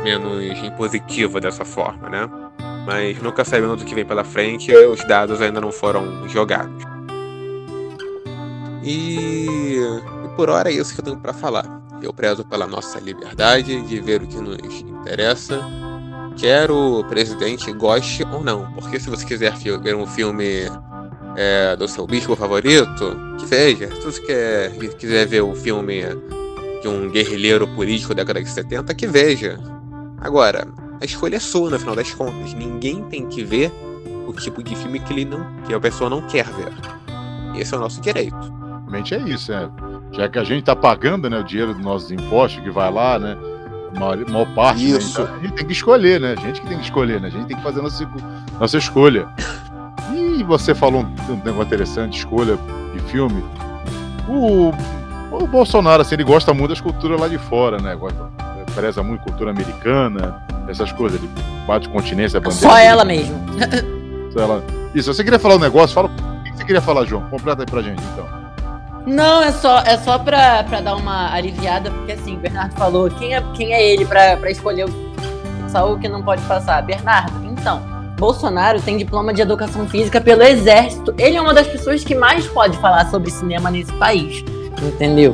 menos 0.03 0.63
impositiva 0.63 1.39
dessa 1.39 1.63
forma, 1.63 2.09
né? 2.09 2.29
Mas 2.85 3.21
nunca 3.21 3.43
sabendo 3.43 3.75
do 3.75 3.85
que 3.85 3.93
vem 3.93 4.05
pela 4.05 4.23
frente, 4.23 4.73
os 4.73 5.03
dados 5.05 5.41
ainda 5.41 5.59
não 5.59 5.71
foram 5.71 6.27
jogados. 6.29 6.96
E, 8.87 9.79
e 10.23 10.29
por 10.37 10.49
hora 10.49 10.71
é 10.71 10.73
isso 10.73 10.93
que 10.93 11.01
eu 11.01 11.03
tenho 11.03 11.17
para 11.17 11.33
falar. 11.33 11.65
Eu 12.01 12.13
prezo 12.13 12.45
pela 12.45 12.65
nossa 12.65 12.99
liberdade 12.99 13.81
de 13.81 13.99
ver 13.99 14.21
o 14.21 14.27
que 14.27 14.37
nos 14.37 14.79
interessa, 14.79 15.59
quer 16.37 16.71
o 16.71 17.03
presidente 17.03 17.69
goste 17.73 18.23
ou 18.23 18.41
não. 18.41 18.71
Porque 18.71 18.97
se 18.97 19.09
você 19.09 19.25
quiser 19.25 19.53
ver 19.53 19.93
um 19.93 20.07
filme 20.07 20.71
é, 21.35 21.75
do 21.75 21.85
seu 21.85 22.07
bispo 22.07 22.33
favorito, 22.35 23.17
que 23.37 23.45
veja. 23.45 23.89
Se 23.93 24.01
você 24.05 24.21
quer, 24.21 24.71
quiser 24.95 25.27
ver 25.27 25.41
o 25.41 25.53
filme 25.53 26.03
de 26.81 26.87
um 26.87 27.09
guerrilheiro 27.09 27.67
político 27.75 28.15
da 28.15 28.23
década 28.23 28.41
de 28.41 28.49
70, 28.49 28.95
que 28.95 29.05
veja. 29.05 29.59
Agora, 30.21 30.65
a 31.01 31.03
escolha 31.03 31.35
é 31.35 31.39
sua 31.39 31.69
no 31.69 31.77
final 31.77 31.95
das 31.95 32.13
contas. 32.13 32.53
Ninguém 32.53 33.03
tem 33.09 33.27
que 33.27 33.43
ver 33.43 33.69
o 34.25 34.31
tipo 34.31 34.63
de 34.63 34.77
filme 34.77 35.01
que 35.01 35.11
ele 35.11 35.25
não, 35.25 35.61
que 35.63 35.73
a 35.73 35.79
pessoa 35.79 36.09
não 36.09 36.21
quer 36.21 36.45
ver. 36.45 36.71
Esse 37.59 37.73
é 37.73 37.77
o 37.77 37.81
nosso 37.81 37.99
direito. 37.99 38.56
Realmente 38.87 39.13
é 39.13 39.19
isso, 39.19 39.51
é. 39.51 39.69
Já 40.13 40.29
que 40.29 40.39
a 40.39 40.43
gente 40.43 40.61
está 40.61 40.75
pagando 40.75 41.29
né, 41.29 41.37
o 41.37 41.43
dinheiro 41.43 41.73
dos 41.73 41.83
nossos 41.83 42.09
impostos 42.09 42.63
que 42.63 42.69
vai 42.69 42.91
lá, 42.91 43.19
né? 43.19 43.37
Maior, 43.99 44.17
maior 44.29 44.53
parte, 44.53 44.83
né, 44.83 44.97
Isso. 44.97 45.21
então 45.21 45.35
a 45.35 45.39
gente 45.39 45.53
tem 45.53 45.65
que 45.65 45.73
escolher, 45.73 46.19
né? 46.19 46.35
A 46.37 46.41
gente 46.41 46.61
que 46.61 46.67
tem 46.67 46.77
que 46.77 46.83
escolher, 46.83 47.19
né? 47.19 47.27
A 47.27 47.31
gente 47.31 47.47
tem 47.47 47.57
que 47.57 47.63
fazer 47.63 47.81
nossa, 47.81 48.07
nossa 48.59 48.77
escolha. 48.77 49.27
E 50.13 50.43
você 50.43 50.73
falou 50.73 51.01
um, 51.01 51.31
um 51.31 51.35
negócio 51.37 51.63
interessante, 51.63 52.17
escolha 52.17 52.57
de 52.93 52.99
filme. 53.11 53.43
O, 54.27 54.71
o 55.31 55.47
Bolsonaro, 55.47 56.01
assim, 56.01 56.15
ele 56.15 56.23
gosta 56.23 56.53
muito 56.53 56.69
das 56.69 56.81
culturas 56.81 57.19
lá 57.19 57.27
de 57.27 57.37
fora, 57.37 57.77
né? 57.81 57.95
Gosta, 57.95 58.29
preza 58.75 59.01
muito 59.01 59.21
cultura 59.21 59.51
americana, 59.51 60.41
essas 60.69 60.91
coisas. 60.91 61.19
Ele 61.21 61.29
bate 61.65 61.89
continência, 61.89 62.39
bandeira. 62.39 62.69
Só 62.69 62.77
ela 62.77 63.03
mesmo. 63.03 63.35
Só 64.31 64.39
ela. 64.39 64.63
Isso, 64.93 65.13
você 65.13 65.23
queria 65.23 65.39
falar 65.39 65.55
um 65.55 65.59
negócio? 65.59 65.93
Fala. 65.93 66.09
O 66.09 66.43
que 66.43 66.51
você 66.57 66.65
queria 66.65 66.81
falar, 66.81 67.05
João? 67.05 67.23
Completa 67.29 67.63
aí 67.63 67.65
pra 67.65 67.81
gente, 67.81 68.01
então. 68.13 68.36
Não, 69.07 69.41
é 69.41 69.53
só, 69.53 69.79
é 69.79 69.97
só 69.97 70.19
pra, 70.19 70.65
pra 70.65 70.81
dar 70.81 70.97
uma 70.97 71.33
aliviada, 71.33 71.89
porque 71.89 72.11
assim, 72.11 72.35
o 72.35 72.39
Bernardo 72.39 72.73
falou, 72.73 73.09
quem 73.09 73.33
é, 73.33 73.41
quem 73.55 73.73
é 73.73 73.81
ele 73.81 74.05
pra, 74.05 74.35
pra 74.35 74.51
escolher 74.51 74.83
o 74.83 75.69
Saul 75.69 75.97
que 75.97 76.09
não 76.09 76.21
pode 76.21 76.41
passar? 76.41 76.81
Bernardo, 76.81 77.31
então, 77.45 77.81
Bolsonaro 78.17 78.81
tem 78.81 78.97
diploma 78.97 79.33
de 79.33 79.41
educação 79.41 79.87
física 79.87 80.19
pelo 80.19 80.43
Exército. 80.43 81.15
Ele 81.17 81.37
é 81.37 81.41
uma 81.41 81.53
das 81.53 81.67
pessoas 81.67 82.03
que 82.03 82.13
mais 82.13 82.47
pode 82.47 82.77
falar 82.79 83.09
sobre 83.09 83.31
cinema 83.31 83.71
nesse 83.71 83.93
país. 83.93 84.43
Entendeu? 84.83 85.33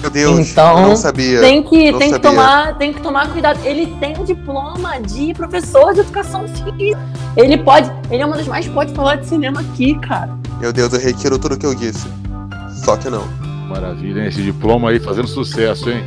Meu 0.00 0.10
Deus, 0.10 0.50
Então, 0.50 0.88
não 0.88 0.96
sabia. 0.96 1.40
Tem 1.40 1.62
que, 1.62 1.92
tem 1.92 1.92
que 1.92 2.08
sabia. 2.10 2.18
tomar, 2.30 2.78
tem 2.78 2.92
que 2.92 3.02
tomar 3.02 3.30
cuidado. 3.30 3.58
Ele 3.64 3.86
tem 4.00 4.14
diploma 4.24 4.98
de 5.00 5.34
professor 5.34 5.92
de 5.92 6.00
educação 6.00 6.48
física. 6.48 6.98
Ele 7.36 7.58
pode, 7.58 7.90
ele 8.10 8.22
é 8.22 8.26
uma 8.26 8.36
das 8.36 8.46
mais 8.46 8.66
pode 8.66 8.94
falar 8.94 9.16
de 9.16 9.26
cinema 9.26 9.60
aqui, 9.60 9.98
cara. 9.98 10.30
Meu 10.58 10.72
Deus, 10.72 10.92
eu 10.92 11.00
retiro 11.00 11.38
tudo 11.38 11.58
que 11.58 11.66
eu 11.66 11.74
disse. 11.74 12.06
Só 12.84 12.96
que 12.96 13.08
não. 13.08 13.26
Maravilha, 13.68 14.20
hein? 14.20 14.28
Esse 14.28 14.42
diploma 14.42 14.90
aí 14.90 15.00
fazendo 15.00 15.26
sucesso, 15.26 15.90
hein? 15.90 16.04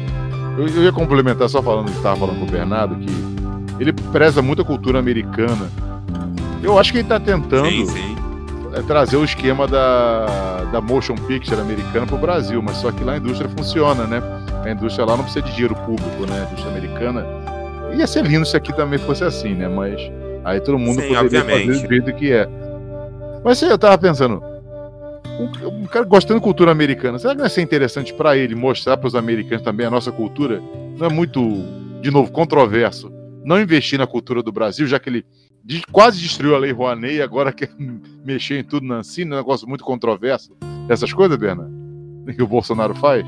Eu, 0.57 0.67
eu 0.67 0.83
ia 0.83 0.91
complementar 0.91 1.49
só 1.49 1.61
falando 1.61 1.85
que 1.85 1.97
estava 1.97 2.15
falando 2.17 2.39
com 2.39 2.45
o 2.45 2.51
Bernardo, 2.51 2.95
que 2.95 3.09
ele 3.79 3.91
preza 3.93 4.41
muito 4.41 4.61
a 4.61 4.65
cultura 4.65 4.99
americana. 4.99 5.69
Eu 6.61 6.77
acho 6.79 6.91
que 6.91 6.99
ele 6.99 7.05
está 7.05 7.19
tentando 7.19 7.67
Sim, 7.69 7.85
sim. 7.85 8.15
é, 8.73 8.81
trazer 8.81 9.17
o 9.17 9.23
esquema 9.23 9.67
da, 9.67 10.63
da 10.71 10.81
motion 10.81 11.15
picture 11.15 11.59
americana 11.59 12.05
para 12.05 12.15
o 12.15 12.19
Brasil, 12.19 12.61
mas 12.61 12.77
só 12.77 12.91
que 12.91 13.03
lá 13.03 13.13
a 13.13 13.17
indústria 13.17 13.49
funciona, 13.49 14.05
né? 14.05 14.21
A 14.63 14.71
indústria 14.71 15.05
lá 15.05 15.15
não 15.15 15.23
precisa 15.23 15.45
de 15.45 15.51
dinheiro 15.51 15.75
público, 15.75 16.25
né? 16.27 16.41
A 16.41 16.45
indústria 16.45 16.71
americana. 16.71 17.25
Ia 17.95 18.05
ser 18.07 18.25
lindo 18.25 18.45
se 18.45 18.55
aqui 18.57 18.73
também 18.73 18.99
fosse 18.99 19.23
assim, 19.23 19.53
né? 19.53 19.67
Mas 19.67 19.99
aí 20.43 20.59
todo 20.59 20.77
mundo 20.77 21.01
Sim, 21.01 21.07
poderia 21.07 21.21
obviamente. 21.21 21.67
fazer 21.67 21.87
do 21.87 21.93
jeito 21.93 22.13
que 22.13 22.31
é. 22.31 22.47
Mas 23.43 23.61
eu 23.61 23.77
tava 23.77 23.97
pensando, 23.97 24.43
um, 25.39 25.85
cara 25.85 26.05
gostando 26.05 26.39
de 26.39 26.43
cultura 26.43 26.71
americana, 26.71 27.19
será 27.19 27.33
que 27.33 27.37
não 27.37 27.45
ia 27.45 27.49
ser 27.49 27.61
interessante 27.61 28.13
para 28.13 28.37
ele 28.37 28.55
mostrar 28.55 28.97
para 28.97 29.07
os 29.07 29.15
americanos 29.15 29.63
também 29.63 29.85
a 29.85 29.91
nossa 29.91 30.11
cultura? 30.11 30.61
Não 30.97 31.07
é 31.07 31.09
muito, 31.09 31.41
de 32.01 32.09
novo, 32.11 32.31
controverso 32.31 33.11
não 33.47 33.61
investir 33.61 33.97
na 33.97 34.05
cultura 34.05 34.43
do 34.43 34.51
Brasil, 34.51 34.85
já 34.85 34.99
que 34.99 35.09
ele 35.09 35.25
quase 35.89 36.19
destruiu 36.19 36.53
a 36.53 36.59
Lei 36.59 36.73
Rouanet 36.73 37.15
e 37.15 37.21
agora 37.21 37.53
quer 37.55 37.69
mexer 38.25 38.59
em 38.59 38.63
tudo 38.63 38.85
na 38.85 38.95
Ancine, 38.95 39.31
um 39.31 39.37
negócio 39.37 39.65
muito 39.67 39.85
controverso. 39.85 40.53
Essas 40.89 41.13
coisas, 41.13 41.37
Berna, 41.37 41.71
que 42.35 42.43
o 42.43 42.47
Bolsonaro 42.47 42.93
faz? 42.93 43.25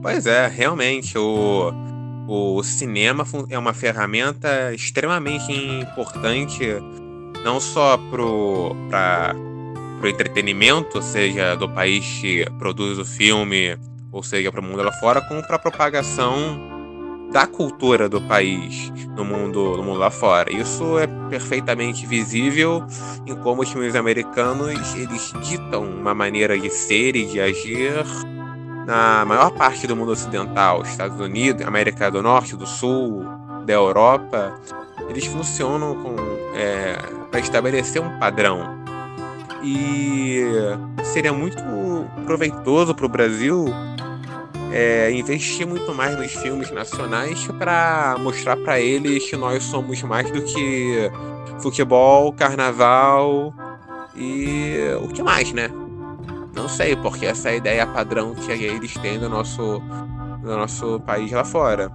Pois 0.00 0.24
é, 0.26 0.46
realmente, 0.46 1.18
o, 1.18 1.70
o 2.26 2.62
cinema 2.62 3.26
é 3.50 3.58
uma 3.58 3.74
ferramenta 3.74 4.72
extremamente 4.72 5.52
importante, 5.52 6.64
não 7.44 7.60
só 7.60 7.98
pro, 8.10 8.74
pra, 8.88 9.34
pro 9.98 10.08
entretenimento, 10.08 11.02
seja 11.02 11.54
do 11.54 11.68
país 11.68 12.04
que 12.20 12.44
produz 12.58 12.98
o 12.98 13.04
filme, 13.04 13.76
ou 14.10 14.22
seja, 14.22 14.50
para 14.50 14.60
o 14.60 14.64
mundo 14.64 14.82
lá 14.82 14.92
fora, 14.92 15.20
como 15.22 15.42
para 15.46 15.58
propagação 15.58 16.78
da 17.30 17.46
cultura 17.46 18.08
do 18.08 18.22
país 18.22 18.90
no 19.14 19.24
mundo, 19.24 19.76
no 19.76 19.82
mundo 19.82 19.98
lá 19.98 20.10
fora. 20.10 20.50
Isso 20.50 20.98
é 20.98 21.06
perfeitamente 21.28 22.06
visível 22.06 22.84
em 23.26 23.34
como 23.36 23.62
os 23.62 23.70
filmes 23.70 23.94
americanos 23.94 24.94
eles 24.94 25.32
ditam 25.42 25.84
uma 25.84 26.14
maneira 26.14 26.58
de 26.58 26.70
ser 26.70 27.14
e 27.16 27.26
de 27.26 27.40
agir 27.40 27.92
na 28.86 29.24
maior 29.26 29.50
parte 29.50 29.86
do 29.86 29.94
mundo 29.94 30.12
ocidental, 30.12 30.82
Estados 30.82 31.20
Unidos, 31.20 31.66
América 31.66 32.10
do 32.10 32.22
Norte, 32.22 32.56
do 32.56 32.66
Sul, 32.66 33.22
da 33.66 33.74
Europa, 33.74 34.58
eles 35.10 35.26
funcionam 35.26 35.94
com 36.02 36.16
para 37.30 37.40
estabelecer 37.40 38.00
um 38.00 38.18
padrão. 38.18 38.87
E 39.62 40.42
seria 41.02 41.32
muito 41.32 41.62
proveitoso 42.24 42.94
para 42.94 43.06
o 43.06 43.08
Brasil 43.08 43.66
é, 44.72 45.10
investir 45.12 45.66
muito 45.66 45.92
mais 45.94 46.16
nos 46.16 46.32
filmes 46.32 46.70
nacionais 46.70 47.46
para 47.58 48.16
mostrar 48.20 48.56
para 48.56 48.78
eles 48.80 49.28
que 49.28 49.36
nós 49.36 49.64
somos 49.64 50.02
mais 50.02 50.30
do 50.30 50.42
que 50.42 51.10
futebol, 51.60 52.32
carnaval 52.32 53.52
e 54.14 54.76
o 55.02 55.08
que 55.08 55.22
mais, 55.22 55.52
né? 55.52 55.70
Não 56.54 56.68
sei, 56.68 56.96
porque 56.96 57.26
essa 57.26 57.48
é 57.50 57.52
a 57.52 57.56
ideia 57.56 57.86
padrão 57.86 58.34
que 58.34 58.50
eles 58.52 58.94
têm 58.94 59.18
do 59.18 59.28
nosso, 59.28 59.80
do 60.42 60.56
nosso 60.56 61.00
país 61.00 61.30
lá 61.32 61.44
fora. 61.44 61.90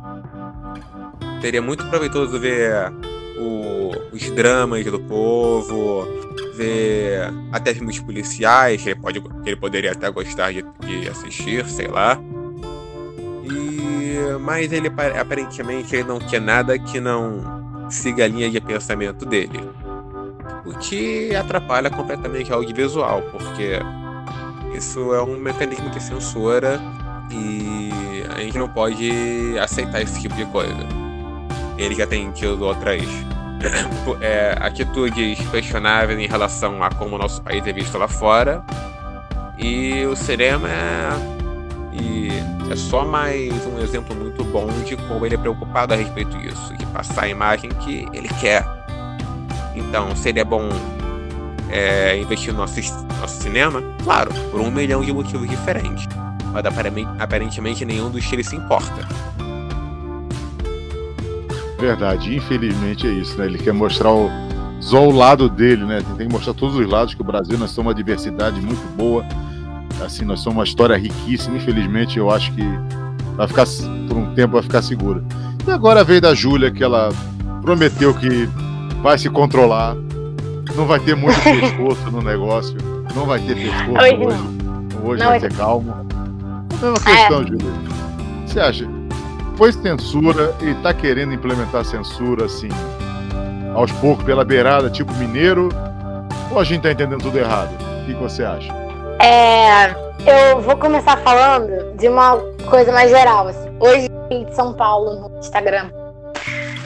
Seria 1.42 1.62
muito 1.62 1.86
proveitoso 1.90 2.40
ver 2.40 2.92
o- 3.38 3.92
os 4.14 4.30
dramas 4.32 4.86
do 4.86 5.00
povo, 5.02 6.08
ver 6.56 7.34
até 7.52 7.74
filmes 7.74 8.00
policiais, 8.00 8.82
que 8.82 8.90
ele, 8.90 9.00
pode, 9.00 9.22
que 9.22 9.50
ele 9.50 9.56
poderia 9.56 9.92
até 9.92 10.10
gostar 10.10 10.52
de, 10.52 10.64
de 10.86 11.10
assistir, 11.10 11.66
sei 11.68 11.88
lá. 11.88 12.20
E, 13.44 14.18
mas 14.40 14.72
ele 14.72 14.90
pa- 14.90 15.20
aparentemente 15.20 15.96
ele 15.96 16.08
não 16.08 16.20
quer 16.20 16.42
nada 16.42 16.78
que 16.78 17.00
não 17.00 17.88
siga 17.90 18.26
a 18.26 18.28
linha 18.28 18.50
de 18.50 18.62
pensamento 18.62 19.26
dele. 19.26 19.60
O 20.66 20.78
que 20.78 21.36
atrapalha 21.36 21.90
completamente 21.90 22.52
o 22.52 22.56
audiovisual, 22.56 23.22
porque 23.32 23.80
isso 24.76 25.14
é 25.14 25.22
um 25.22 25.38
mecanismo 25.38 25.90
que 25.90 26.02
censura 26.02 26.80
e 27.30 27.92
a 28.34 28.40
gente 28.40 28.58
não 28.58 28.70
pode 28.70 29.12
aceitar 29.60 30.02
esse 30.02 30.22
tipo 30.22 30.36
de 30.36 30.46
coisa. 30.46 30.88
Ele 31.78 31.96
já 31.96 32.08
tem 32.08 32.32
tido 32.32 32.64
outras 32.64 33.02
é, 34.22 34.56
atitudes 34.60 35.40
questionáveis 35.50 36.20
em 36.20 36.28
relação 36.28 36.84
a 36.84 36.90
como 36.90 37.16
o 37.16 37.18
nosso 37.18 37.42
país 37.42 37.66
é 37.66 37.74
visto 37.74 37.98
lá 37.98 38.08
fora. 38.08 38.64
E 39.58 40.06
o 40.06 40.16
cinema 40.16 40.68
é, 40.70 41.10
e 41.94 42.30
é 42.72 42.76
só 42.76 43.06
mais 43.06 43.54
um 43.68 43.80
exemplo 43.80 44.16
muito 44.16 44.44
bom 44.46 44.68
de 44.84 44.98
como 44.98 45.26
ele 45.26 45.36
é 45.36 45.38
preocupado 45.38 45.94
a 45.94 45.98
respeito 45.98 46.38
disso, 46.38 46.76
de 46.76 46.86
passar 46.88 47.24
a 47.24 47.28
imagem 47.30 47.70
que 47.70 48.08
ele 48.14 48.30
quer. 48.40 48.66
Então, 49.76 50.16
seria 50.16 50.44
bom 50.44 50.70
é, 51.70 52.18
investir 52.18 52.54
no 52.54 52.60
nosso, 52.60 52.80
nosso 53.20 53.42
cinema? 53.42 53.82
Claro, 54.04 54.32
por 54.52 54.62
um 54.62 54.70
milhão 54.72 55.02
de 55.02 55.12
motivos 55.12 55.50
diferentes. 55.50 56.08
Mas 56.52 56.64
aparentemente, 57.20 57.84
nenhum 57.84 58.12
dos 58.12 58.32
ele 58.32 58.44
se 58.44 58.56
importa. 58.56 59.08
Verdade, 61.84 62.34
infelizmente 62.34 63.06
é 63.06 63.12
isso, 63.12 63.38
né? 63.38 63.46
Ele 63.46 63.58
quer 63.58 63.74
mostrar 63.74 64.10
o, 64.10 64.30
só 64.80 65.06
o 65.06 65.12
lado 65.12 65.50
dele, 65.50 65.84
né? 65.84 66.02
Tem 66.18 66.30
que 66.30 66.34
mostrar 66.34 66.54
todos 66.54 66.78
os 66.78 66.88
lados 66.88 67.14
que 67.14 67.20
o 67.20 67.26
Brasil 67.26 67.58
nós 67.58 67.72
somos 67.72 67.90
uma 67.90 67.94
diversidade 67.94 68.62
muito 68.62 68.82
boa. 68.96 69.26
Assim, 70.02 70.24
nós 70.24 70.40
somos 70.40 70.56
uma 70.60 70.64
história 70.64 70.96
riquíssima. 70.96 71.58
Infelizmente, 71.58 72.18
eu 72.18 72.32
acho 72.32 72.54
que 72.54 72.64
vai 73.36 73.50
ficar 73.50 73.66
por 74.08 74.16
um 74.16 74.34
tempo 74.34 74.54
vai 74.54 74.64
ficar 74.64 74.82
segura. 74.82 75.22
E 75.68 75.72
agora 75.72 76.06
veio 76.06 76.22
da 76.22 76.34
Júlia 76.34 76.72
que 76.72 76.82
ela 76.82 77.10
prometeu 77.62 78.14
que 78.14 78.48
vai 79.02 79.18
se 79.18 79.30
controlar, 79.30 79.94
não 80.78 80.86
vai 80.86 81.02
ter 81.02 81.18
muito 81.18 81.36
pescoço 81.44 82.10
no 82.10 82.22
negócio, 82.22 82.78
não 83.14 83.26
vai 83.26 83.42
ter 83.42 83.56
pescoço 83.56 83.92
Hoje 83.92 84.16
hoje. 84.16 84.38
Hoje 85.04 85.20
Não, 85.20 85.28
vai 85.28 85.38
hoje 85.38 85.50
ser 85.50 85.54
calmo. 85.54 85.92
A 85.92 86.86
mesma 86.86 87.00
questão, 87.06 87.46
Júlia. 87.46 87.74
Você 88.46 88.60
acha? 88.62 89.03
Foi 89.56 89.72
censura 89.72 90.56
e 90.62 90.74
tá 90.76 90.94
querendo 90.94 91.34
implementar 91.34 91.86
censura 91.86 92.46
assim, 92.46 92.70
aos 93.76 93.92
poucos, 93.94 94.24
pela 94.26 94.44
beirada, 94.44 94.90
tipo 94.90 95.14
mineiro? 95.16 95.70
Ou 96.52 96.60
a 96.60 96.64
gente 96.64 96.82
tá 96.82 96.92
entendendo 96.92 97.22
tudo 97.22 97.38
errado? 97.38 97.74
O 98.02 98.06
que, 98.06 98.14
que 98.14 98.22
você 98.22 98.44
acha? 98.44 98.72
É, 99.20 99.92
eu 100.52 100.62
vou 100.62 100.78
começar 100.78 101.18
falando 101.18 101.96
de 101.96 102.08
uma 102.08 102.38
coisa 102.70 102.92
mais 102.92 103.10
geral. 103.10 103.48
Assim. 103.48 103.70
Hoje 103.80 104.08
em 104.30 104.52
São 104.54 104.74
Paulo 104.74 105.30
no 105.30 105.40
Instagram 105.40 105.90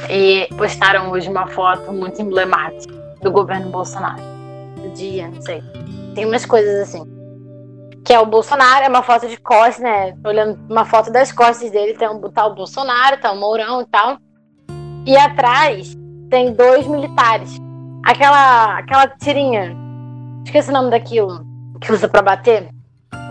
e 0.10 0.48
postaram 0.58 1.12
hoje 1.12 1.30
uma 1.30 1.48
foto 1.48 1.92
muito 1.92 2.22
emblemática 2.22 2.94
do 3.22 3.32
governo 3.32 3.70
Bolsonaro. 3.70 4.22
Do 4.76 4.90
dia, 4.94 5.28
não 5.28 5.42
sei. 5.42 5.64
Tem 6.14 6.26
umas 6.26 6.46
coisas 6.46 6.82
assim. 6.82 7.17
Que 8.08 8.14
é 8.14 8.20
o 8.22 8.26
Bolsonaro, 8.26 8.86
é 8.86 8.88
uma 8.88 9.04
foto 9.04 9.28
de 9.28 9.36
costas, 9.36 9.80
né? 9.80 10.16
Olhando 10.26 10.58
uma 10.70 10.86
foto 10.86 11.12
das 11.12 11.30
costas 11.34 11.70
dele, 11.70 11.94
tem 11.94 12.08
um, 12.08 12.22
tá 12.32 12.46
o 12.46 12.56
Bolsonaro, 12.56 13.20
tá 13.20 13.34
o 13.34 13.36
Mourão 13.36 13.82
e 13.82 13.86
tal. 13.86 14.18
E 15.06 15.18
atrás 15.18 15.94
tem 16.30 16.54
dois 16.54 16.88
militares. 16.88 17.58
Aquela, 18.06 18.78
aquela 18.78 19.10
tirinha. 19.10 19.76
Esqueci 20.46 20.70
o 20.70 20.74
nome 20.74 20.90
daquilo 20.90 21.46
que 21.82 21.92
usa 21.92 22.08
para 22.08 22.22
bater. 22.22 22.70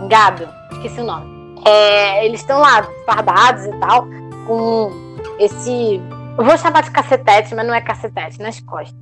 Gado. 0.07 0.47
Esqueci 0.73 1.01
o 1.01 1.05
nome. 1.05 1.59
É, 1.65 2.23
eles 2.23 2.41
estão 2.41 2.59
lá, 2.59 2.87
fardados 3.03 3.65
e 3.65 3.71
tal, 3.79 4.05
com 4.45 4.91
esse. 5.39 5.99
Eu 6.37 6.45
vou 6.45 6.55
chamar 6.55 6.83
de 6.83 6.91
cacetete, 6.91 7.55
mas 7.55 7.65
não 7.65 7.73
é 7.73 7.81
cacetete, 7.81 8.39
nas 8.39 8.59
costas. 8.59 8.95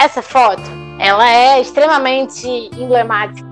Essa 0.00 0.22
foto, 0.22 0.62
ela 1.00 1.28
é 1.28 1.60
extremamente 1.60 2.46
emblemática. 2.76 3.47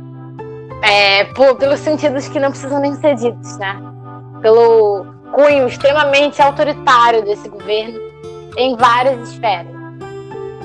É, 0.83 1.25
por, 1.25 1.57
pelos 1.57 1.81
sentidos 1.81 2.29
que 2.29 2.39
não 2.39 2.51
precisam 2.51 2.81
nem 2.81 2.95
ser 2.95 3.15
ditos, 3.15 3.57
né? 3.59 3.81
Pelo 4.41 5.07
cunho 5.33 5.67
extremamente 5.67 6.41
autoritário 6.41 7.23
desse 7.25 7.49
governo 7.49 7.99
em 8.57 8.77
várias 8.77 9.31
esferas. 9.31 9.75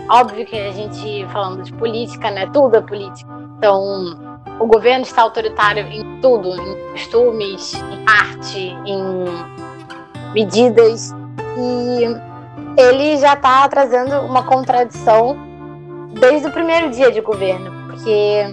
Óbvio 0.10 0.46
que 0.46 0.58
a 0.58 0.72
gente, 0.72 1.26
falando 1.32 1.64
de 1.64 1.74
política, 1.74 2.30
né? 2.30 2.50
Tudo 2.54 2.78
é 2.78 2.82
política. 2.82 3.32
Então, 3.58 4.36
o 4.60 4.68
governo 4.68 5.04
está 5.04 5.22
autoritário 5.22 5.86
em 5.88 6.20
tudo, 6.22 6.50
em 6.50 6.92
costumes, 6.92 7.74
em 7.74 8.06
arte, 8.08 8.78
em 8.86 9.26
medidas. 10.34 11.16
E 11.58 12.32
ele 12.82 13.18
já 13.18 13.34
está 13.34 13.68
trazendo 13.68 14.22
uma 14.22 14.44
contradição 14.44 15.38
desde 16.20 16.48
o 16.48 16.52
primeiro 16.52 16.90
dia 16.90 17.12
de 17.12 17.22
governo, 17.22 17.72
porque 17.88 18.44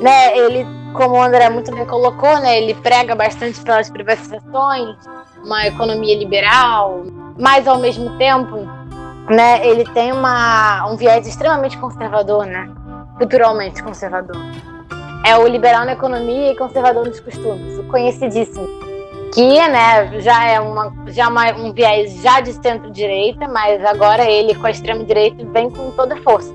né, 0.00 0.36
ele, 0.36 0.66
como 0.94 1.16
o 1.16 1.22
André 1.22 1.48
muito 1.48 1.74
bem 1.74 1.86
colocou, 1.86 2.40
né, 2.40 2.60
ele 2.60 2.74
prega 2.74 3.14
bastante 3.14 3.60
pelas 3.60 3.90
privatizações, 3.90 4.96
uma 5.44 5.66
economia 5.66 6.16
liberal, 6.16 7.04
mas 7.38 7.66
ao 7.66 7.78
mesmo 7.78 8.16
tempo, 8.18 8.56
né, 9.28 9.66
ele 9.66 9.84
tem 9.92 10.12
uma, 10.12 10.86
um 10.90 10.96
viés 10.96 11.26
extremamente 11.26 11.78
conservador, 11.78 12.46
né, 12.46 12.68
culturalmente 13.18 13.82
conservador 13.82 14.36
é 15.24 15.36
o 15.36 15.46
liberal 15.46 15.84
na 15.84 15.92
economia 15.92 16.52
e 16.52 16.56
conservador 16.56 17.06
nos 17.06 17.20
costumes, 17.20 17.78
o 17.78 17.84
conhecidíssimo. 17.84 18.66
Que 19.34 19.68
né, 19.68 20.20
já 20.20 20.44
é 20.46 20.58
uma, 20.58 20.92
já 21.08 21.28
uma, 21.28 21.52
um 21.52 21.72
viés 21.72 22.22
já 22.22 22.40
de 22.40 22.52
centro-direita, 22.54 23.46
mas 23.46 23.84
agora 23.84 24.24
ele 24.24 24.54
com 24.54 24.66
a 24.66 24.70
extrema-direita 24.70 25.44
vem 25.52 25.68
com 25.68 25.90
toda 25.90 26.16
força. 26.22 26.50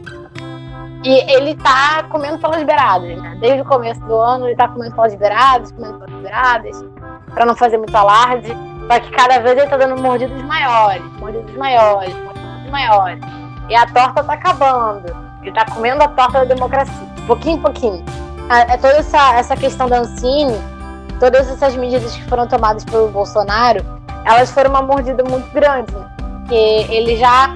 E 1.03 1.31
ele 1.31 1.55
tá 1.55 2.03
comendo 2.09 2.37
pelas 2.39 2.63
beiradas, 2.63 3.17
né? 3.21 3.37
Desde 3.39 3.61
o 3.61 3.65
começo 3.65 3.99
do 4.01 4.15
ano 4.15 4.47
ele 4.47 4.55
tá 4.55 4.67
comendo 4.67 4.95
pelas 4.95 5.13
beiradas, 5.15 5.71
comendo 5.71 5.99
pelas 5.99 6.21
beiradas, 6.21 6.85
para 7.33 7.45
não 7.45 7.55
fazer 7.55 7.77
muito 7.77 7.95
alarde. 7.95 8.55
Só 8.87 8.99
que 8.99 9.11
cada 9.11 9.39
vez 9.39 9.57
ele 9.57 9.67
tá 9.67 9.77
dando 9.77 10.01
mordidos 10.01 10.41
maiores, 10.43 11.03
mordidos 11.19 11.55
maiores, 11.55 12.15
mordidos 12.15 12.71
maiores. 12.71 13.23
E 13.69 13.75
a 13.75 13.85
torta 13.87 14.23
tá 14.23 14.33
acabando. 14.33 15.15
Ele 15.41 15.51
tá 15.51 15.65
comendo 15.65 16.03
a 16.03 16.07
torta 16.07 16.39
da 16.39 16.53
democracia, 16.53 17.07
pouquinho 17.27 17.57
em 17.57 17.61
pouquinho 17.61 18.23
é 18.49 18.77
toda 18.77 18.97
essa, 18.97 19.35
essa 19.35 19.55
questão 19.55 19.87
da 19.87 19.99
Ancine, 19.99 20.57
todas 21.19 21.49
essas 21.49 21.75
medidas 21.75 22.15
que 22.15 22.23
foram 22.23 22.47
tomadas 22.47 22.83
pelo 22.83 23.07
Bolsonaro, 23.09 23.83
elas 24.25 24.51
foram 24.51 24.69
uma 24.69 24.81
mordida 24.81 25.23
muito 25.23 25.51
grande, 25.53 25.93
né? 25.93 26.09
porque 26.17 26.55
ele 26.55 27.17
já 27.17 27.55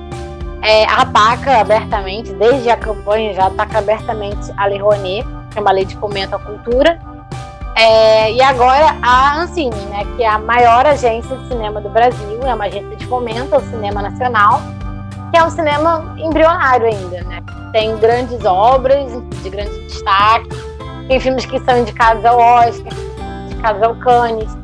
é, 0.61 0.85
ataca 0.85 1.59
abertamente, 1.59 2.33
desde 2.33 2.69
a 2.69 2.77
campanha, 2.77 3.33
já 3.33 3.47
ataca 3.47 3.79
abertamente 3.79 4.51
a 4.57 4.65
Lei 4.65 4.79
Rouanet, 4.79 5.27
que 5.51 5.57
é 5.57 5.61
uma 5.61 5.71
lei 5.71 5.85
de 5.85 5.95
fomento 5.97 6.35
à 6.35 6.39
cultura, 6.39 6.99
é, 7.75 8.33
e 8.33 8.41
agora 8.41 8.95
a 9.03 9.37
Ancine, 9.37 9.75
né, 9.85 10.03
que 10.15 10.23
é 10.23 10.27
a 10.27 10.39
maior 10.39 10.83
agência 10.87 11.37
de 11.37 11.47
cinema 11.47 11.79
do 11.79 11.89
Brasil, 11.89 12.39
é 12.43 12.53
uma 12.53 12.65
agência 12.65 12.95
de 12.95 13.05
fomento 13.05 13.53
ao 13.53 13.61
cinema 13.61 14.01
nacional, 14.01 14.61
que 15.31 15.37
é 15.37 15.43
um 15.43 15.49
cinema 15.51 16.15
embrionário 16.17 16.87
ainda, 16.87 17.21
né? 17.25 17.39
Tem 17.71 17.95
grandes 17.97 18.43
obras 18.45 19.11
de 19.43 19.49
grande 19.49 19.87
destaque, 19.87 20.49
tem 21.07 21.19
filmes 21.19 21.45
que 21.45 21.59
são 21.59 21.77
indicados 21.77 22.25
ao 22.25 22.39
Oscar, 22.39 22.93
indicados 23.45 23.83
ao 23.83 23.95
Cannes, 23.97 24.57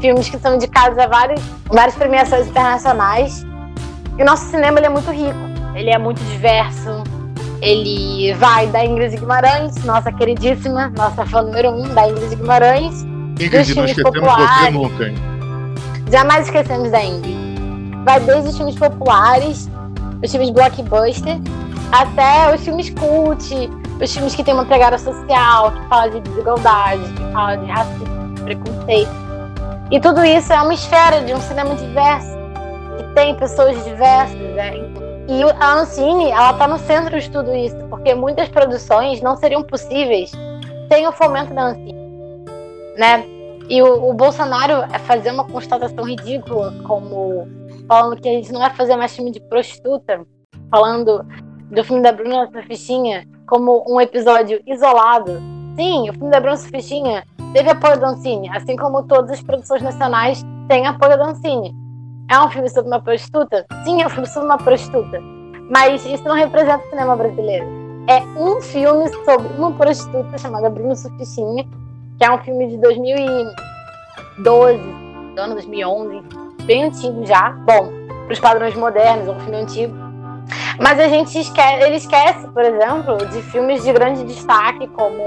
filmes 0.00 0.28
que 0.28 0.38
são 0.38 0.54
indicados 0.54 0.96
a 0.98 1.08
várias, 1.08 1.40
várias 1.66 1.96
premiações 1.96 2.46
internacionais. 2.46 3.44
E 4.18 4.22
o 4.22 4.26
nosso 4.26 4.44
cinema 4.46 4.78
ele 4.78 4.86
é 4.86 4.90
muito 4.90 5.10
rico, 5.10 5.38
ele 5.74 5.90
é 5.90 5.98
muito 5.98 6.22
diverso. 6.24 7.02
Ele 7.60 8.34
vai 8.34 8.66
da 8.66 8.84
Ingrid 8.84 9.16
Guimarães, 9.16 9.76
nossa 9.84 10.10
queridíssima, 10.12 10.92
nossa 10.96 11.24
fã 11.24 11.42
número 11.42 11.70
um 11.70 11.94
da 11.94 12.08
Ingrid 12.08 12.34
Guimarães. 12.34 13.02
Ingrid, 13.40 13.74
não 13.74 13.84
esquecemos 13.84 14.02
populares. 14.02 14.58
você 14.58 14.70
nunca, 14.70 15.04
hein? 15.06 15.14
Jamais 16.10 16.46
esquecemos 16.46 16.90
da 16.90 17.04
Ingrid. 17.04 17.38
Vai 18.04 18.20
desde 18.20 18.48
os 18.50 18.56
filmes 18.56 18.76
populares, 18.76 19.70
os 20.22 20.30
filmes 20.30 20.50
blockbuster, 20.50 21.38
até 21.92 22.52
os 22.54 22.62
filmes 22.62 22.90
cult, 22.90 23.70
os 24.02 24.12
filmes 24.12 24.34
que 24.34 24.42
têm 24.42 24.54
uma 24.54 24.64
pegada 24.64 24.98
social, 24.98 25.70
que 25.70 25.88
fala 25.88 26.10
de 26.10 26.20
desigualdade, 26.20 27.02
que 27.12 27.32
fala 27.32 27.56
de 27.56 27.70
racismo, 27.70 28.34
de 28.34 28.42
preconceito. 28.42 29.10
E 29.90 30.00
tudo 30.00 30.24
isso 30.24 30.52
é 30.52 30.60
uma 30.60 30.74
esfera 30.74 31.20
de 31.20 31.32
um 31.32 31.40
cinema 31.40 31.74
diverso, 31.74 32.36
tem 33.14 33.34
pessoas 33.36 33.82
diversas. 33.84 34.38
Né? 34.38 34.72
E 35.28 35.42
a 35.60 35.74
Ancine, 35.74 36.30
ela 36.30 36.52
está 36.52 36.66
no 36.66 36.78
centro 36.78 37.18
de 37.18 37.30
tudo 37.30 37.54
isso, 37.54 37.76
porque 37.88 38.14
muitas 38.14 38.48
produções 38.48 39.20
não 39.20 39.36
seriam 39.36 39.62
possíveis 39.62 40.32
sem 40.92 41.06
o 41.06 41.12
fomento 41.12 41.54
da 41.54 41.68
Ancine. 41.68 41.94
Né? 42.96 43.24
E 43.68 43.80
o, 43.80 44.10
o 44.10 44.12
Bolsonaro 44.12 44.84
é 44.92 44.98
fazer 44.98 45.30
uma 45.30 45.44
constatação 45.44 46.04
ridícula, 46.04 46.74
como 46.84 47.46
falando 47.88 48.20
que 48.20 48.28
a 48.28 48.32
gente 48.32 48.52
não 48.52 48.60
vai 48.60 48.70
fazer 48.70 48.96
mais 48.96 49.14
filme 49.14 49.30
de 49.30 49.40
prostituta, 49.40 50.26
falando 50.70 51.24
do 51.70 51.84
filme 51.84 52.02
da 52.02 52.12
Bruna 52.12 52.48
Surfistinha 52.50 53.26
como 53.46 53.84
um 53.88 54.00
episódio 54.00 54.60
isolado. 54.66 55.40
Sim, 55.76 56.10
o 56.10 56.12
filme 56.12 56.30
da 56.30 56.40
Bruna 56.40 56.56
Surfistinha 56.56 57.24
teve 57.52 57.70
apoio 57.70 57.98
da 57.98 58.08
Ancine, 58.08 58.50
assim 58.50 58.76
como 58.76 59.02
todas 59.04 59.30
as 59.30 59.42
produções 59.42 59.82
nacionais 59.82 60.42
têm 60.68 60.86
apoio 60.86 61.16
da 61.16 61.26
Ancine. 61.26 61.81
É 62.30 62.40
um 62.40 62.50
filme 62.50 62.68
sobre 62.68 62.90
uma 62.90 63.00
prostituta? 63.00 63.66
Sim, 63.84 64.02
é 64.02 64.06
um 64.06 64.10
filme 64.10 64.26
sobre 64.26 64.48
uma 64.48 64.58
prostituta. 64.58 65.20
Mas 65.70 66.04
isso 66.06 66.24
não 66.24 66.34
representa 66.34 66.84
o 66.84 66.90
cinema 66.90 67.16
brasileiro. 67.16 67.66
É 68.08 68.20
um 68.38 68.60
filme 68.60 69.08
sobre 69.24 69.48
uma 69.56 69.72
prostituta 69.72 70.36
chamada 70.38 70.68
Bruno 70.68 70.96
Surfistinha, 70.96 71.64
que 72.18 72.24
é 72.24 72.30
um 72.30 72.38
filme 72.38 72.68
de 72.68 72.76
2012, 72.78 74.78
do 75.34 75.40
ano 75.40 75.54
2011, 75.54 76.22
bem 76.64 76.84
antigo 76.84 77.24
já. 77.26 77.50
Bom, 77.50 77.90
para 78.24 78.32
os 78.32 78.40
padrões 78.40 78.74
modernos, 78.74 79.28
é 79.28 79.30
um 79.30 79.40
filme 79.40 79.56
antigo. 79.56 79.94
Mas 80.80 80.98
a 80.98 81.08
gente 81.08 81.38
esquece, 81.38 81.84
ele 81.84 81.96
esquece, 81.96 82.48
por 82.48 82.62
exemplo, 82.62 83.16
de 83.26 83.42
filmes 83.42 83.84
de 83.84 83.92
grande 83.92 84.24
destaque, 84.24 84.86
como 84.88 85.22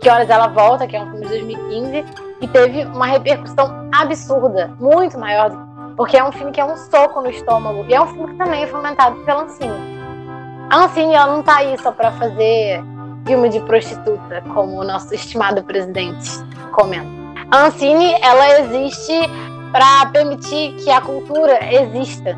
Que 0.00 0.08
Horas 0.08 0.28
Ela 0.28 0.48
Volta, 0.48 0.86
que 0.86 0.96
é 0.96 1.02
um 1.02 1.10
filme 1.10 1.26
de 1.26 1.28
2015, 1.28 2.04
que 2.40 2.48
teve 2.48 2.84
uma 2.84 3.06
repercussão 3.06 3.88
absurda, 3.94 4.72
muito 4.80 5.18
maior, 5.18 5.65
porque 5.96 6.16
é 6.16 6.24
um 6.24 6.32
filme 6.32 6.52
que 6.52 6.60
é 6.60 6.64
um 6.64 6.76
soco 6.76 7.20
no 7.20 7.30
estômago, 7.30 7.84
e 7.88 7.94
é 7.94 8.00
um 8.00 8.06
filme 8.06 8.32
que 8.32 8.38
também 8.38 8.62
é 8.62 8.66
fomentado 8.66 9.16
pela 9.24 9.44
Ancine. 9.44 9.96
A 10.70 10.84
Ancine, 10.84 11.14
ela 11.14 11.36
não 11.36 11.42
tá 11.42 11.56
aí 11.56 11.78
só 11.78 11.92
para 11.92 12.12
fazer 12.12 12.82
filme 13.26 13.48
de 13.48 13.60
prostituta, 13.60 14.42
como 14.52 14.80
o 14.80 14.84
nosso 14.84 15.14
estimado 15.14 15.62
presidente 15.64 16.30
comenta. 16.72 17.06
A 17.50 17.66
Ancine, 17.66 18.14
ela 18.20 18.60
existe 18.60 19.12
para 19.72 20.06
permitir 20.06 20.74
que 20.76 20.90
a 20.90 21.00
cultura 21.00 21.58
exista, 21.72 22.36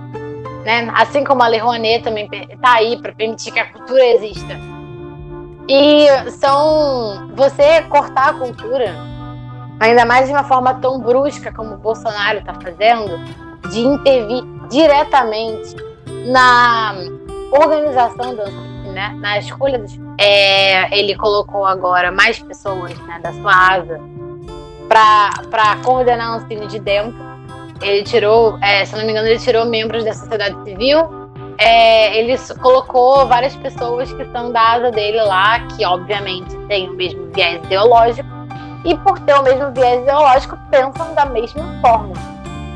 né? 0.64 0.90
Assim 0.94 1.24
como 1.24 1.42
a 1.42 1.48
Lei 1.48 1.60
Rouanet 1.60 2.02
também 2.02 2.28
está 2.32 2.74
aí 2.74 3.00
para 3.00 3.12
permitir 3.12 3.52
que 3.52 3.60
a 3.60 3.72
cultura 3.72 4.04
exista. 4.04 4.58
E 5.68 6.06
são 6.32 7.28
você 7.34 7.82
cortar 7.82 8.30
a 8.30 8.32
cultura, 8.34 8.94
ainda 9.78 10.04
mais 10.04 10.26
de 10.26 10.32
uma 10.32 10.44
forma 10.44 10.74
tão 10.74 11.00
brusca 11.00 11.52
como 11.52 11.74
o 11.74 11.78
Bolsonaro 11.78 12.38
está 12.38 12.54
fazendo, 12.54 13.18
de 13.70 13.80
intervir 13.80 14.44
diretamente 14.70 15.76
na 16.26 16.94
organização 17.52 18.34
do 18.34 18.68
né? 18.92 19.14
na 19.20 19.38
escolha 19.38 19.78
dos 19.78 19.98
é, 20.18 20.98
ele 20.98 21.14
colocou 21.14 21.64
agora 21.64 22.10
mais 22.10 22.38
pessoas 22.38 22.98
né, 23.00 23.20
da 23.22 23.32
sua 23.32 23.74
asa 23.74 24.00
para 24.88 25.76
coordenar 25.84 26.38
o 26.38 26.42
ensino 26.42 26.66
de 26.66 26.80
dentro 26.80 27.28
ele 27.80 28.02
tirou, 28.02 28.58
é, 28.60 28.84
se 28.84 28.96
não 28.96 29.04
me 29.04 29.12
engano, 29.12 29.28
ele 29.28 29.38
tirou 29.38 29.64
membros 29.64 30.04
da 30.04 30.12
sociedade 30.12 30.56
civil. 30.64 31.28
É, 31.58 32.16
ele 32.16 32.36
colocou 32.60 33.26
várias 33.26 33.54
pessoas 33.56 34.12
que 34.12 34.24
são 34.26 34.52
da 34.52 34.74
asa 34.74 34.90
dele 34.90 35.20
lá, 35.22 35.60
que 35.60 35.84
obviamente 35.84 36.56
têm 36.68 36.88
o 36.88 36.94
mesmo 36.94 37.28
viés 37.32 37.62
ideológico, 37.64 38.28
e 38.84 38.96
por 38.98 39.18
ter 39.20 39.34
o 39.34 39.42
mesmo 39.42 39.72
viés 39.72 40.02
ideológico, 40.02 40.56
pensam 40.70 41.14
da 41.14 41.26
mesma 41.26 41.80
forma. 41.80 42.14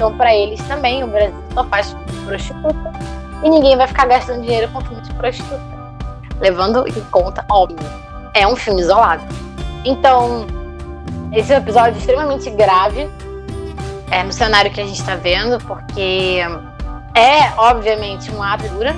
Então, 0.02 0.16
para 0.16 0.34
eles 0.34 0.60
também, 0.66 1.04
o 1.04 1.06
Brasil 1.06 1.32
só 1.54 1.64
faz 1.66 1.96
prostituta 2.24 2.92
e 3.44 3.48
ninguém 3.48 3.76
vai 3.76 3.86
ficar 3.86 4.04
gastando 4.06 4.42
dinheiro 4.42 4.68
com 4.72 4.80
filme 4.80 5.00
de 5.00 5.14
prostituta. 5.14 5.62
Levando 6.40 6.88
em 6.88 7.00
conta, 7.02 7.44
óbvio, 7.48 7.88
é 8.34 8.44
um 8.44 8.56
filme 8.56 8.80
isolado. 8.80 9.22
Então, 9.84 10.44
esse 11.32 11.52
é 11.52 11.56
um 11.56 11.58
episódio 11.60 11.96
extremamente 12.00 12.50
grave 12.50 13.08
é, 14.10 14.24
no 14.24 14.32
cenário 14.32 14.72
que 14.72 14.80
a 14.80 14.84
gente 14.84 14.98
está 14.98 15.14
vendo, 15.14 15.64
porque 15.66 16.40
é, 17.14 17.52
obviamente, 17.56 18.28
uma 18.32 18.54
ato 18.54 18.68
dura, 18.70 18.94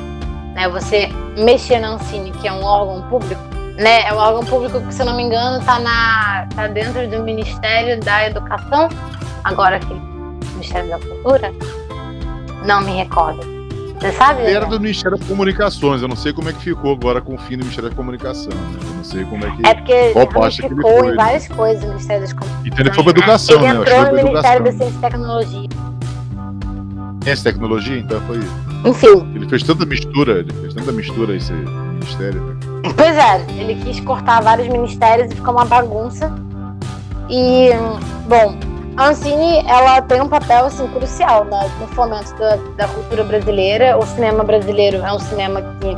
né? 0.55 0.67
Você 0.71 1.09
mexer 1.37 1.81
na 1.81 1.89
Ancine, 1.89 2.31
que 2.31 2.49
é 2.49 2.53
um 2.53 2.65
órgão 2.65 3.07
público, 3.11 3.43
né? 3.77 4.07
É 4.07 4.15
um 4.15 4.17
órgão 4.17 4.43
público 4.43 4.81
que, 4.81 4.95
se 4.95 5.03
eu 5.03 5.07
não 5.07 5.17
me 5.17 5.25
engano, 5.25 5.59
está 5.59 5.79
na, 5.79 6.47
tá 6.57 6.67
dentro 6.67 7.07
do 7.07 7.23
Ministério 7.23 8.01
da 8.01 8.27
Educação, 8.27 8.89
agora 9.45 9.79
que 9.79 10.14
Ministério 10.65 10.89
da 10.89 10.99
Cultura, 10.99 11.53
não 12.65 12.81
me 12.81 12.93
recordo. 12.93 13.55
Você 14.01 14.13
sabe? 14.13 14.43
Era 14.43 14.67
do 14.67 14.81
Ministério 14.81 15.17
das 15.17 15.27
Comunicações. 15.27 16.03
Eu 16.03 16.09
não 16.09 16.17
sei 16.17 16.33
como 16.33 16.49
é 16.49 16.53
que 16.53 16.61
ficou 16.61 16.93
agora 16.93 17.21
com 17.21 17.35
o 17.35 17.39
fim 17.39 17.57
do 17.57 17.65
Ministério 17.65 17.91
da 17.91 17.97
Comunicação. 17.97 18.53
Né? 18.53 18.79
Eu 18.83 18.95
não 18.97 19.05
sei 19.05 19.25
como 19.25 19.47
é 19.47 19.51
que. 19.51 19.67
É 19.67 19.75
porque 19.75 20.11
Qual 20.13 20.25
ele 20.25 20.35
parte 20.35 20.61
que 20.61 20.67
ele 20.67 20.75
ficou 20.75 20.99
foi, 20.99 21.07
em 21.07 21.11
né? 21.11 21.17
várias 21.17 21.49
coisas 21.49 21.83
no 21.83 21.89
Ministério 21.91 22.23
das 22.23 22.33
Comunicações. 22.33 22.67
Então 22.67 22.81
ele 22.81 22.95
foi 22.95 23.05
pra 23.05 23.11
educação, 23.13 23.57
Ele 23.57 23.73
né? 23.73 23.81
Entrou 23.81 24.05
no 24.05 24.31
Ministério 24.31 24.65
da. 24.65 24.73
Ciência 24.73 24.97
e 24.97 25.01
Tecnologia. 25.01 25.69
Ciência 27.23 27.41
e 27.41 27.53
tecnologia, 27.53 27.99
então 27.99 28.21
foi. 28.23 28.41
Enfim, 28.85 29.33
Ele 29.35 29.49
fez 29.49 29.63
tanta 29.63 29.87
mistura, 29.87 30.41
ele 30.41 30.53
fez 30.53 30.75
tanta 30.75 30.93
mistura 30.93 31.35
esse 31.35 31.53
ministério. 31.53 32.43
Né? 32.43 32.57
Pois 32.95 33.17
é, 33.17 33.47
ele 33.59 33.77
quis 33.83 34.01
cortar 34.01 34.43
vários 34.43 34.69
ministérios 34.69 35.33
e 35.33 35.37
ficou 35.37 35.55
uma 35.55 35.65
bagunça. 35.65 36.35
E, 37.31 37.71
bom, 38.29 38.59
a 38.97 39.09
Ancine, 39.09 39.65
ela 39.67 40.01
tem 40.03 40.21
um 40.21 40.29
papel, 40.29 40.67
assim, 40.67 40.87
crucial 40.89 41.45
né, 41.45 41.71
no 41.81 41.89
fomento 41.89 42.33
da, 42.37 42.57
da 42.77 42.89
cultura 42.89 43.25
brasileira. 43.25 43.99
O 43.99 44.03
cinema 44.07 44.45
brasileiro 44.45 44.99
é 44.99 45.13
um 45.13 45.19
cinema 45.19 45.61
que 45.81 45.97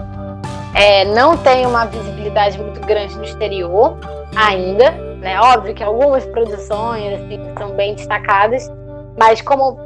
é, 0.75 1.05
não 1.05 1.37
tem 1.37 1.67
uma 1.67 1.85
visibilidade 1.85 2.59
muito 2.59 2.81
grande 2.81 3.15
no 3.17 3.25
exterior 3.25 3.99
ainda, 4.35 4.91
né? 5.21 5.39
Óbvio 5.41 5.75
que 5.75 5.83
algumas 5.83 6.25
produções, 6.27 7.15
assim, 7.15 7.41
são 7.59 7.71
bem 7.73 7.95
destacadas, 7.95 8.71
mas 9.19 9.43
como 9.43 9.79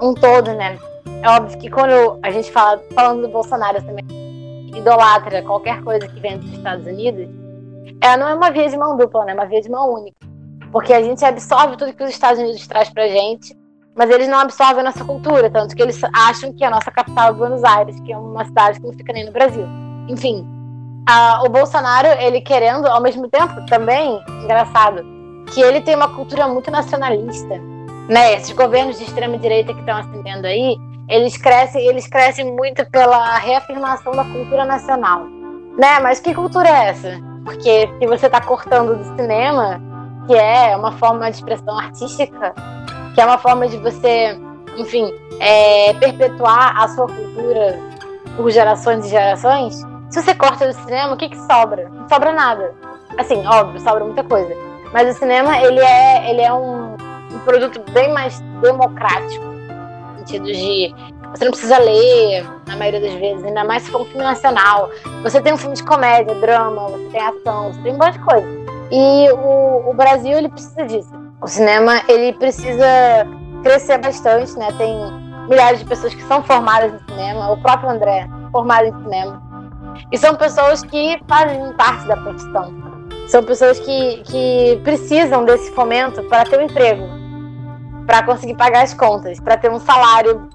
um 0.00 0.12
todo, 0.12 0.52
né? 0.52 0.78
É 1.22 1.30
óbvio 1.30 1.58
que 1.58 1.70
quando 1.70 2.18
a 2.22 2.30
gente 2.30 2.50
fala, 2.50 2.82
falando 2.94 3.22
do 3.22 3.28
Bolsonaro 3.28 3.82
também, 3.82 4.04
idolatra 4.74 5.42
qualquer 5.42 5.82
coisa 5.82 6.06
que 6.06 6.20
vem 6.20 6.38
dos 6.38 6.52
Estados 6.52 6.86
Unidos, 6.86 7.28
ela 8.00 8.16
não 8.16 8.28
é 8.28 8.34
uma 8.34 8.50
via 8.50 8.68
de 8.68 8.76
mão 8.76 8.96
dupla, 8.96 9.24
né? 9.24 9.32
É 9.32 9.34
uma 9.34 9.46
via 9.46 9.60
de 9.60 9.70
mão 9.70 9.94
única. 9.94 10.31
Porque 10.72 10.92
a 10.92 11.02
gente 11.02 11.22
absorve 11.24 11.76
tudo 11.76 11.92
que 11.92 12.02
os 12.02 12.10
Estados 12.10 12.40
Unidos 12.40 12.66
traz 12.66 12.88
pra 12.88 13.06
gente, 13.06 13.54
mas 13.94 14.08
eles 14.10 14.26
não 14.26 14.38
absorvem 14.38 14.80
a 14.80 14.84
nossa 14.84 15.04
cultura, 15.04 15.50
tanto 15.50 15.76
que 15.76 15.82
eles 15.82 16.00
acham 16.14 16.52
que 16.52 16.64
a 16.64 16.70
nossa 16.70 16.90
capital 16.90 17.28
é 17.28 17.32
Buenos 17.32 17.62
Aires, 17.62 18.00
que 18.00 18.12
é 18.12 18.16
uma 18.16 18.44
cidade 18.46 18.80
que 18.80 18.86
não 18.86 18.94
fica 18.94 19.12
nem 19.12 19.26
no 19.26 19.32
Brasil. 19.32 19.66
Enfim, 20.08 20.46
a- 21.06 21.42
o 21.44 21.48
Bolsonaro, 21.50 22.08
ele 22.20 22.40
querendo, 22.40 22.86
ao 22.86 23.02
mesmo 23.02 23.28
tempo, 23.28 23.54
também, 23.66 24.18
engraçado, 24.42 25.04
que 25.52 25.60
ele 25.60 25.82
tem 25.82 25.94
uma 25.94 26.08
cultura 26.08 26.48
muito 26.48 26.70
nacionalista, 26.70 27.60
né? 28.08 28.34
Esses 28.34 28.52
governos 28.52 28.96
de 28.98 29.04
extrema 29.04 29.36
direita 29.36 29.74
que 29.74 29.80
estão 29.80 29.98
ascendendo 29.98 30.46
aí, 30.46 30.74
eles 31.08 31.36
crescem, 31.36 31.86
eles 31.86 32.06
crescem 32.06 32.50
muito 32.56 32.88
pela 32.90 33.36
reafirmação 33.36 34.12
da 34.12 34.24
cultura 34.24 34.64
nacional, 34.64 35.26
né? 35.76 36.00
Mas 36.00 36.18
que 36.20 36.32
cultura 36.32 36.66
é 36.68 36.88
essa? 36.88 37.20
Porque 37.44 37.90
se 38.00 38.06
você 38.06 38.26
está 38.26 38.40
cortando 38.40 38.96
do 38.96 39.04
cinema, 39.16 39.78
que 40.26 40.34
é 40.34 40.76
uma 40.76 40.92
forma 40.92 41.30
de 41.30 41.36
expressão 41.36 41.78
artística, 41.78 42.54
que 43.14 43.20
é 43.20 43.24
uma 43.24 43.38
forma 43.38 43.68
de 43.68 43.76
você, 43.78 44.38
enfim, 44.76 45.12
é, 45.40 45.92
perpetuar 45.94 46.82
a 46.82 46.88
sua 46.88 47.06
cultura 47.06 47.78
por 48.36 48.50
gerações 48.50 49.06
e 49.06 49.08
gerações, 49.08 49.82
se 50.12 50.22
você 50.22 50.34
corta 50.34 50.66
do 50.66 50.74
cinema, 50.74 51.14
o 51.14 51.16
que 51.16 51.30
que 51.30 51.38
sobra? 51.38 51.88
Não 51.88 52.06
sobra 52.06 52.32
nada. 52.32 52.74
Assim, 53.16 53.46
óbvio, 53.46 53.80
sobra 53.80 54.04
muita 54.04 54.22
coisa. 54.22 54.54
Mas 54.92 55.16
o 55.16 55.18
cinema, 55.18 55.58
ele 55.58 55.80
é, 55.80 56.30
ele 56.30 56.42
é 56.42 56.52
um, 56.52 56.94
um 57.32 57.38
produto 57.46 57.80
bem 57.92 58.12
mais 58.12 58.38
democrático, 58.60 59.42
no 59.42 60.18
sentido 60.18 60.44
de 60.44 60.94
você 61.30 61.44
não 61.46 61.50
precisa 61.50 61.78
ler, 61.78 62.46
na 62.66 62.76
maioria 62.76 63.00
das 63.00 63.14
vezes, 63.14 63.42
ainda 63.42 63.64
mais 63.64 63.84
se 63.84 63.90
for 63.90 64.02
um 64.02 64.04
filme 64.04 64.22
nacional. 64.22 64.90
Você 65.22 65.40
tem 65.40 65.54
um 65.54 65.56
filme 65.56 65.74
de 65.74 65.82
comédia, 65.82 66.34
drama, 66.34 66.88
você 66.88 67.08
tem 67.08 67.20
ação, 67.22 67.72
você 67.72 67.80
tem 67.80 67.94
um 67.94 67.96
monte 67.96 68.12
de 68.12 68.18
coisa. 68.18 68.46
E 68.92 69.32
o, 69.32 69.90
o 69.90 69.94
Brasil, 69.94 70.36
ele 70.36 70.50
precisa 70.50 70.84
disso. 70.84 71.10
O 71.40 71.48
cinema, 71.48 72.02
ele 72.08 72.34
precisa 72.34 72.86
crescer 73.62 73.96
bastante, 73.96 74.56
né? 74.58 74.68
Tem 74.76 74.94
milhares 75.48 75.78
de 75.78 75.86
pessoas 75.86 76.14
que 76.14 76.22
são 76.24 76.42
formadas 76.42 76.92
em 76.92 77.10
cinema, 77.10 77.52
o 77.52 77.56
próprio 77.62 77.88
André, 77.88 78.28
formado 78.52 78.84
em 78.88 79.02
cinema. 79.02 79.42
E 80.12 80.18
são 80.18 80.36
pessoas 80.36 80.82
que 80.82 81.18
fazem 81.26 81.72
parte 81.72 82.06
da 82.06 82.18
profissão. 82.18 82.70
São 83.28 83.42
pessoas 83.42 83.80
que, 83.80 84.22
que 84.24 84.80
precisam 84.84 85.46
desse 85.46 85.70
fomento 85.72 86.22
para 86.24 86.44
ter 86.44 86.58
um 86.58 86.62
emprego, 86.64 87.08
para 88.06 88.22
conseguir 88.24 88.56
pagar 88.56 88.82
as 88.82 88.92
contas, 88.92 89.40
para 89.40 89.56
ter 89.56 89.70
um 89.70 89.80
salário 89.80 90.50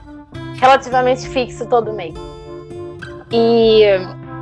relativamente 0.60 1.28
fixo 1.28 1.66
todo 1.66 1.92
mês. 1.92 2.14
E 3.32 3.82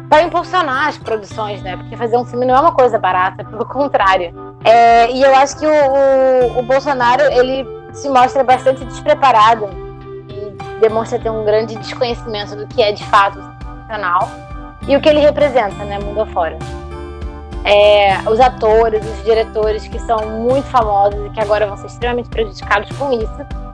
para 0.10 0.24
impulsionar 0.24 0.88
as 0.88 0.98
produções, 0.98 1.62
né? 1.62 1.78
Porque 1.78 1.96
fazer 1.98 2.18
um 2.18 2.26
filme 2.26 2.46
não 2.46 2.56
é 2.56 2.60
uma 2.60 2.74
coisa 2.74 2.98
barata, 2.98 3.44
pelo 3.44 3.66
contrário. 3.68 4.34
É, 4.64 5.12
e 5.12 5.22
eu 5.22 5.36
acho 5.36 5.58
que 5.58 5.66
o, 5.66 5.70
o, 5.70 6.60
o 6.60 6.64
Bolsonaro 6.64 7.24
ele 7.24 7.66
se 7.94 8.10
mostra 8.10 8.44
bastante 8.44 8.84
despreparado 8.86 9.70
e 10.30 10.80
demonstra 10.80 11.20
ter 11.20 11.30
um 11.30 11.46
grande 11.46 11.76
desconhecimento 11.76 12.56
do 12.56 12.68
que 12.68 12.82
é 12.82 12.92
de 12.92 13.04
fato 13.06 13.40
nacional 13.40 14.30
e 14.88 14.96
o 14.96 15.02
que 15.02 15.10
ele 15.10 15.20
representa, 15.20 15.84
né, 15.86 16.00
mundo 16.00 16.22
afora. 16.22 16.58
É, 17.64 18.20
os 18.30 18.40
atores, 18.40 19.04
os 19.04 19.24
diretores 19.24 19.88
que 19.88 19.98
são 20.00 20.20
muito 20.42 20.68
famosos 20.68 21.26
e 21.26 21.30
que 21.32 21.40
agora 21.40 21.66
vão 21.66 21.78
ser 21.78 21.88
extremamente 21.88 22.30
prejudicados 22.30 22.96
com 22.96 23.12
isso. 23.12 23.66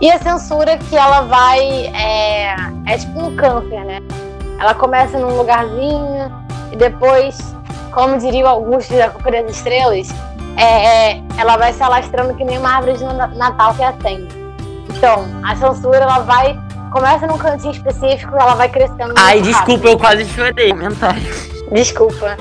E 0.00 0.10
a 0.10 0.18
censura 0.18 0.76
que 0.76 0.96
ela 0.96 1.22
vai. 1.22 1.86
É, 1.94 2.56
é 2.86 2.98
tipo 2.98 3.20
um 3.20 3.36
câncer, 3.36 3.84
né? 3.84 4.00
Ela 4.58 4.74
começa 4.74 5.18
num 5.18 5.36
lugarzinho 5.36 6.30
e 6.72 6.76
depois, 6.76 7.36
como 7.92 8.18
diriam 8.18 8.48
alguns 8.48 8.88
da 8.88 9.10
Culpa 9.10 9.30
das 9.30 9.50
Estrelas, 9.50 10.08
é, 10.56 11.10
é, 11.14 11.22
ela 11.36 11.56
vai 11.56 11.72
se 11.72 11.82
alastrando 11.82 12.34
que 12.34 12.44
nem 12.44 12.58
uma 12.58 12.76
árvore 12.76 12.96
de 12.96 13.04
na- 13.04 13.26
Natal 13.28 13.74
que 13.74 13.82
acende. 13.82 14.28
Então, 14.88 15.24
a 15.42 15.56
censura 15.56 15.96
ela 15.98 16.20
vai. 16.20 16.58
Começa 16.92 17.26
num 17.26 17.36
cantinho 17.36 17.72
específico, 17.72 18.36
ela 18.36 18.54
vai 18.54 18.68
crescendo. 18.68 19.14
Ai, 19.16 19.40
desculpa, 19.40 19.88
eu 19.88 19.98
quase 19.98 20.24
chorei. 20.26 20.70
Comentário. 20.70 21.22
Desculpa. 21.72 22.36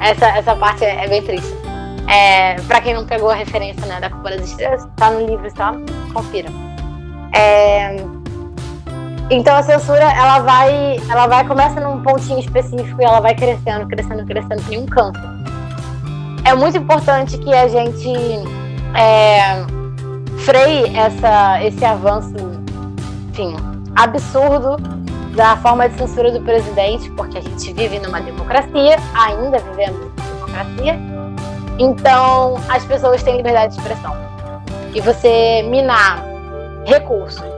Essa, 0.00 0.26
essa 0.28 0.54
parte 0.54 0.84
é, 0.84 1.04
é 1.04 1.08
bem 1.08 1.20
triste. 1.22 1.52
É, 2.08 2.54
pra 2.68 2.80
quem 2.80 2.94
não 2.94 3.04
pegou 3.06 3.30
a 3.30 3.34
referência 3.34 3.84
né, 3.86 3.98
da 4.00 4.08
Culpa 4.10 4.30
das 4.30 4.42
Estrelas, 4.42 4.86
tá 4.96 5.10
no 5.10 5.26
livro, 5.26 5.48
só 5.56 5.72
confira. 6.12 6.48
É, 7.34 7.96
então 9.32 9.56
a 9.56 9.62
censura, 9.62 10.12
ela 10.12 10.40
vai, 10.40 11.00
ela 11.08 11.26
vai, 11.26 11.46
começa 11.46 11.80
num 11.80 12.02
pontinho 12.02 12.38
específico 12.38 13.00
e 13.00 13.04
ela 13.04 13.18
vai 13.18 13.34
crescendo, 13.34 13.88
crescendo, 13.88 14.26
crescendo, 14.26 14.62
nem 14.68 14.80
um 14.80 14.86
câncer. 14.86 15.22
É 16.44 16.54
muito 16.54 16.76
importante 16.76 17.38
que 17.38 17.54
a 17.54 17.66
gente 17.66 18.10
é, 18.94 19.64
freie 20.40 20.94
essa, 20.94 21.62
esse 21.64 21.82
avanço, 21.82 22.34
enfim, 23.30 23.56
absurdo 23.96 24.76
da 25.34 25.56
forma 25.56 25.88
de 25.88 25.96
censura 25.96 26.30
do 26.30 26.40
presidente, 26.42 27.10
porque 27.12 27.38
a 27.38 27.40
gente 27.40 27.72
vive 27.72 27.98
numa 28.00 28.20
democracia, 28.20 28.96
ainda 29.14 29.58
vivemos 29.60 29.98
numa 29.98 30.34
democracia. 30.34 31.00
Então, 31.78 32.56
as 32.68 32.84
pessoas 32.84 33.22
têm 33.22 33.38
liberdade 33.38 33.74
de 33.74 33.80
expressão. 33.80 34.14
E 34.94 35.00
você 35.00 35.62
minar 35.62 36.22
recursos 36.84 37.51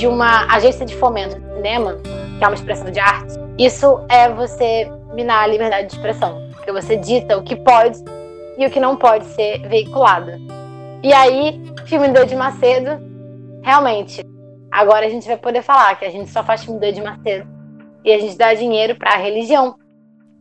de 0.00 0.06
uma 0.06 0.46
agência 0.46 0.86
de 0.86 0.96
fomento 0.96 1.38
de 1.38 1.46
cinema, 1.56 1.98
que 2.38 2.42
é 2.42 2.48
uma 2.48 2.54
expressão 2.54 2.90
de 2.90 2.98
arte, 2.98 3.34
isso 3.58 4.02
é 4.08 4.30
você 4.30 4.90
minar 5.12 5.44
a 5.44 5.46
liberdade 5.46 5.88
de 5.88 5.94
expressão. 5.94 6.48
Porque 6.52 6.72
você 6.72 6.96
dita 6.96 7.36
o 7.36 7.42
que 7.42 7.54
pode 7.54 7.98
e 8.56 8.64
o 8.64 8.70
que 8.70 8.80
não 8.80 8.96
pode 8.96 9.26
ser 9.26 9.58
veiculado. 9.68 10.32
E 11.02 11.12
aí, 11.12 11.62
filme 11.84 12.08
do 12.08 12.18
Edir 12.18 12.38
Macedo, 12.38 12.98
realmente, 13.62 14.24
agora 14.72 15.04
a 15.04 15.10
gente 15.10 15.26
vai 15.26 15.36
poder 15.36 15.60
falar 15.60 15.94
que 15.98 16.06
a 16.06 16.10
gente 16.10 16.30
só 16.30 16.42
faz 16.42 16.64
filme 16.64 16.80
do 16.80 16.86
Edir 16.86 17.04
Macedo 17.04 17.46
e 18.02 18.10
a 18.10 18.18
gente 18.18 18.38
dá 18.38 18.54
dinheiro 18.54 18.96
pra 18.96 19.18
religião 19.18 19.74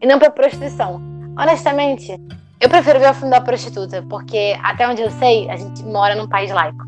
e 0.01 0.07
não 0.07 0.19
pra 0.19 0.31
prostituição. 0.31 1.01
Honestamente, 1.37 2.15
eu 2.61 2.69
prefiro 2.69 2.97
ver 2.97 3.11
o 3.11 3.13
filme 3.13 3.31
da 3.31 3.41
prostituta, 3.41 4.05
porque 4.09 4.57
até 4.63 4.87
onde 4.87 5.01
eu 5.01 5.11
sei, 5.11 5.49
a 5.49 5.57
gente 5.57 5.83
mora 5.83 6.15
num 6.15 6.29
país 6.29 6.49
laico. 6.49 6.87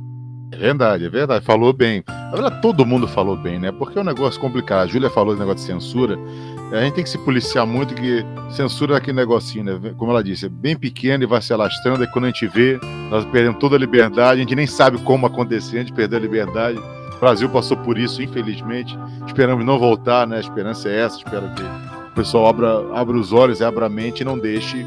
É 0.52 0.58
verdade, 0.58 1.06
é 1.06 1.10
verdade. 1.10 1.46
Falou 1.46 1.72
bem. 1.72 2.04
Na 2.08 2.32
verdade, 2.32 2.62
todo 2.62 2.86
mundo 2.86 3.08
falou 3.08 3.38
bem, 3.38 3.58
né? 3.58 3.72
Porque 3.72 3.98
é 3.98 4.02
um 4.02 4.06
negócio 4.06 4.40
complicado. 4.40 4.84
A 4.84 4.88
Júlia 4.88 5.10
falou 5.10 5.34
do 5.34 5.40
negócio 5.40 5.66
de 5.66 5.74
censura. 5.74 6.20
A 6.72 6.82
gente 6.84 6.94
tem 6.94 7.04
que 7.04 7.10
se 7.10 7.18
policiar 7.18 7.66
muito, 7.66 7.94
que 7.94 8.26
censura 8.50 8.96
é 8.96 8.98
aquele 8.98 9.18
negocinho, 9.18 9.64
né? 9.64 9.94
Como 9.98 10.12
ela 10.12 10.24
disse, 10.24 10.46
é 10.46 10.50
bem 10.50 10.76
pequeno 10.76 11.24
e 11.24 11.28
vai 11.28 11.42
se 11.42 11.54
alastrando. 11.54 12.04
E 12.04 12.08
quando 12.08 12.26
a 12.26 12.28
gente 12.28 12.48
vê, 12.48 12.80
nós 13.10 13.26
perdemos 13.26 13.60
toda 13.60 13.76
a 13.76 13.80
liberdade. 13.80 14.40
A 14.40 14.44
gente 14.44 14.56
nem 14.56 14.68
sabe 14.68 14.98
como 15.00 15.26
acontecer, 15.26 15.78
a 15.78 15.80
gente 15.80 15.94
perdeu 15.94 16.18
a 16.18 16.22
liberdade. 16.22 16.78
O 16.78 17.20
Brasil 17.20 17.50
passou 17.50 17.78
por 17.78 17.98
isso, 17.98 18.22
infelizmente. 18.22 18.98
Esperamos 19.26 19.66
não 19.66 19.80
voltar, 19.80 20.28
né? 20.28 20.38
A 20.38 20.40
esperança 20.40 20.90
é 20.90 21.02
essa. 21.02 21.18
Espero 21.18 21.50
que 21.56 21.64
o 21.64 22.16
pessoal 22.16 22.48
abra, 22.48 22.86
abra 22.94 23.18
os 23.18 23.32
olhos, 23.32 23.62
abra 23.62 23.86
a 23.86 23.90
mente 23.90 24.22
e 24.22 24.26
não 24.26 24.38
deixe 24.38 24.86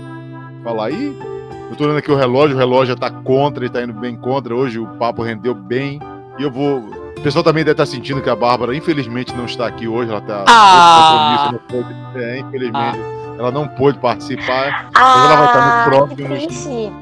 falar. 0.63 0.91
E 0.91 1.34
eu 1.75 1.79
tô 1.79 1.85
olhando 1.85 1.99
aqui 1.99 2.11
o 2.11 2.17
relógio, 2.17 2.55
o 2.57 2.59
relógio 2.59 2.87
já 2.95 2.97
tá 2.97 3.11
contra, 3.11 3.65
ele 3.65 3.73
tá 3.73 3.83
indo 3.83 3.93
bem 3.93 4.17
contra. 4.17 4.55
Hoje 4.55 4.79
o 4.79 4.87
papo 4.97 5.23
rendeu 5.23 5.55
bem. 5.55 6.01
E 6.39 6.43
eu 6.43 6.51
vou. 6.51 6.79
O 7.17 7.21
pessoal 7.21 7.43
também 7.45 7.65
deve 7.65 7.73
estar 7.73 7.87
sentindo 7.87 8.21
que 8.23 8.31
a 8.31 8.37
Bárbara, 8.37 8.75
infelizmente, 8.75 9.35
não 9.35 9.45
está 9.47 9.67
aqui 9.67 9.87
hoje. 9.89 10.11
Ela 10.11 10.21
tá. 10.21 10.45
Ah. 10.49 11.51
Não 11.53 11.59
pôde, 11.59 11.95
é, 12.17 12.39
infelizmente, 12.39 12.99
ela 13.39 13.51
não 13.51 13.67
pôde 13.69 13.99
participar. 13.99 14.91
mas 14.95 15.25
ela 15.31 15.37
vai 15.37 15.47
estar 15.47 15.61
no 15.61 15.73
Ah, 15.73 15.85
próximo. 15.87 16.17
que 16.17 16.25
triste. 16.25 16.93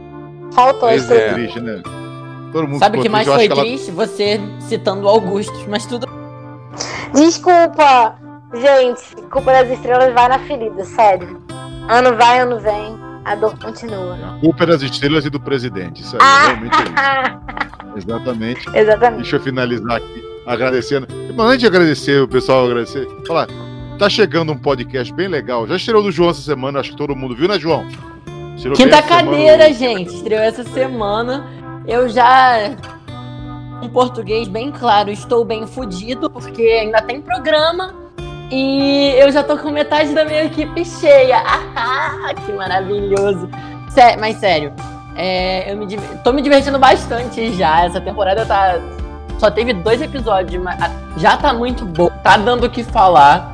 Faltou 0.54 0.90
isso. 0.90 1.12
é. 1.12 1.32
Triste, 1.34 1.60
né? 1.60 1.82
Todo 2.52 2.68
mundo 2.68 2.78
Sabe 2.78 2.98
o 2.98 3.02
que 3.02 3.08
mais 3.08 3.26
triste. 3.26 3.38
Foi 3.38 3.46
que 3.48 3.52
ela- 3.52 3.62
triste? 3.62 3.90
Você 3.90 4.40
citando 4.60 5.08
Augustus, 5.08 5.66
mas 5.66 5.86
tudo. 5.86 6.06
Desculpa, 7.14 8.14
gente. 8.54 9.16
Culpa 9.30 9.52
das 9.52 9.70
estrelas 9.70 10.12
vai 10.14 10.28
na 10.28 10.38
ferida, 10.40 10.84
sério. 10.84 11.42
Ano 11.88 12.16
vai, 12.16 12.40
ano 12.40 12.60
vem. 12.60 13.11
A 13.24 13.34
dor 13.34 13.56
continua. 13.58 14.14
A 14.16 14.40
culpa 14.40 14.64
é 14.64 14.66
das 14.66 14.82
estrelas 14.82 15.24
e 15.24 15.30
do 15.30 15.38
presidente. 15.40 16.02
Isso 16.02 16.16
aí, 16.16 16.22
Ah. 16.22 16.46
realmente 16.48 16.74
é 16.76 16.82
isso. 16.84 17.96
Exatamente. 18.08 18.68
Exatamente. 18.76 19.22
Deixa 19.22 19.36
eu 19.36 19.40
finalizar 19.40 19.96
aqui 19.96 20.24
agradecendo. 20.46 21.06
Mas 21.36 21.46
antes 21.46 21.60
de 21.60 21.66
agradecer, 21.66 22.20
o 22.22 22.26
pessoal 22.28 22.64
agradecer, 22.66 23.06
falar, 23.26 23.46
tá 23.98 24.08
chegando 24.08 24.50
um 24.52 24.58
podcast 24.58 25.12
bem 25.14 25.28
legal. 25.28 25.66
Já 25.68 25.76
estreou 25.76 26.02
do 26.02 26.10
João 26.10 26.30
essa 26.30 26.40
semana, 26.42 26.80
acho 26.80 26.90
que 26.90 26.96
todo 26.96 27.14
mundo 27.14 27.36
viu, 27.36 27.46
né, 27.48 27.58
João? 27.58 27.86
Estreou 28.56 28.76
Quinta 28.76 29.02
semana 29.02 29.30
cadeira, 29.30 29.70
o- 29.70 29.74
gente. 29.74 30.14
Estreou 30.14 30.42
essa 30.42 30.64
semana. 30.64 31.46
Eu 31.86 32.08
já. 32.08 32.70
Em 33.82 33.88
português 33.88 34.46
bem 34.48 34.70
claro, 34.70 35.10
estou 35.10 35.44
bem 35.44 35.66
fudido, 35.66 36.30
porque 36.30 36.62
ainda 36.62 37.02
tem 37.02 37.20
programa. 37.20 37.94
E 38.52 39.14
eu 39.16 39.32
já 39.32 39.42
tô 39.42 39.56
com 39.56 39.70
metade 39.70 40.12
da 40.14 40.26
minha 40.26 40.44
equipe 40.44 40.84
cheia. 40.84 41.42
Ah, 41.74 42.32
que 42.34 42.52
maravilhoso. 42.52 43.48
Sé- 43.88 44.16
mas 44.18 44.36
sério, 44.36 44.72
é, 45.16 45.72
eu 45.72 45.76
me, 45.76 45.86
tô 46.22 46.32
me 46.32 46.42
divertindo 46.42 46.78
bastante 46.78 47.52
já. 47.54 47.84
Essa 47.86 48.00
temporada 48.00 48.44
tá. 48.44 48.78
Só 49.38 49.50
teve 49.50 49.72
dois 49.72 50.00
episódios, 50.00 50.62
mas 50.62 50.78
já 51.16 51.36
tá 51.36 51.52
muito 51.52 51.84
bom. 51.86 52.10
Tá 52.22 52.36
dando 52.36 52.64
o 52.66 52.70
que 52.70 52.84
falar. 52.84 53.50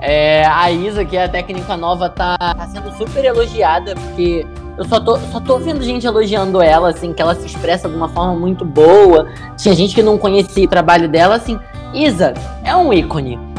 É, 0.00 0.44
a 0.46 0.70
Isa, 0.70 1.04
que 1.04 1.16
é 1.16 1.24
a 1.24 1.28
técnica 1.28 1.76
nova, 1.76 2.08
tá, 2.08 2.36
tá 2.38 2.66
sendo 2.66 2.92
super 2.96 3.24
elogiada, 3.24 3.94
porque 3.94 4.46
eu 4.76 4.84
só 4.86 4.98
tô, 4.98 5.16
só 5.18 5.40
tô 5.40 5.58
vendo 5.58 5.82
gente 5.82 6.06
elogiando 6.06 6.60
ela, 6.60 6.90
assim, 6.90 7.12
que 7.12 7.22
ela 7.22 7.34
se 7.34 7.46
expressa 7.46 7.88
de 7.88 7.94
uma 7.94 8.08
forma 8.08 8.34
muito 8.34 8.64
boa. 8.64 9.28
Tinha 9.56 9.74
gente 9.74 9.94
que 9.94 10.02
não 10.02 10.18
conhecia 10.18 10.64
o 10.64 10.68
trabalho 10.68 11.08
dela, 11.08 11.36
assim. 11.36 11.58
Isa 11.94 12.34
é 12.64 12.74
um 12.74 12.92
ícone. 12.92 13.49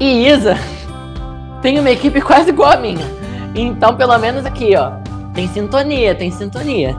E 0.00 0.26
Isa 0.26 0.56
tem 1.60 1.78
uma 1.78 1.90
equipe 1.90 2.20
quase 2.22 2.48
igual 2.48 2.72
a 2.72 2.76
minha. 2.76 3.06
Então, 3.54 3.94
pelo 3.94 4.16
menos 4.18 4.46
aqui, 4.46 4.74
ó, 4.74 4.92
tem 5.34 5.46
sintonia, 5.48 6.14
tem 6.14 6.30
sintonia. 6.30 6.96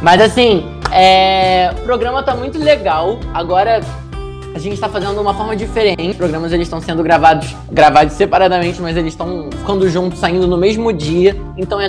Mas 0.00 0.20
assim, 0.20 0.64
é, 0.92 1.72
o 1.78 1.82
programa 1.82 2.22
tá 2.22 2.34
muito 2.34 2.58
legal. 2.58 3.18
Agora 3.34 3.80
a 4.54 4.58
gente 4.58 4.80
tá 4.80 4.88
fazendo 4.88 5.14
de 5.14 5.20
uma 5.20 5.34
forma 5.34 5.56
diferente. 5.56 6.10
Os 6.10 6.16
programas 6.16 6.52
eles 6.52 6.66
estão 6.66 6.80
sendo 6.80 7.02
gravados, 7.02 7.54
gravados 7.70 8.14
separadamente, 8.14 8.80
mas 8.80 8.96
eles 8.96 9.12
estão 9.12 9.50
ficando 9.50 9.88
juntos, 9.88 10.18
saindo 10.18 10.46
no 10.46 10.56
mesmo 10.56 10.92
dia. 10.92 11.36
Então 11.56 11.80
é 11.80 11.88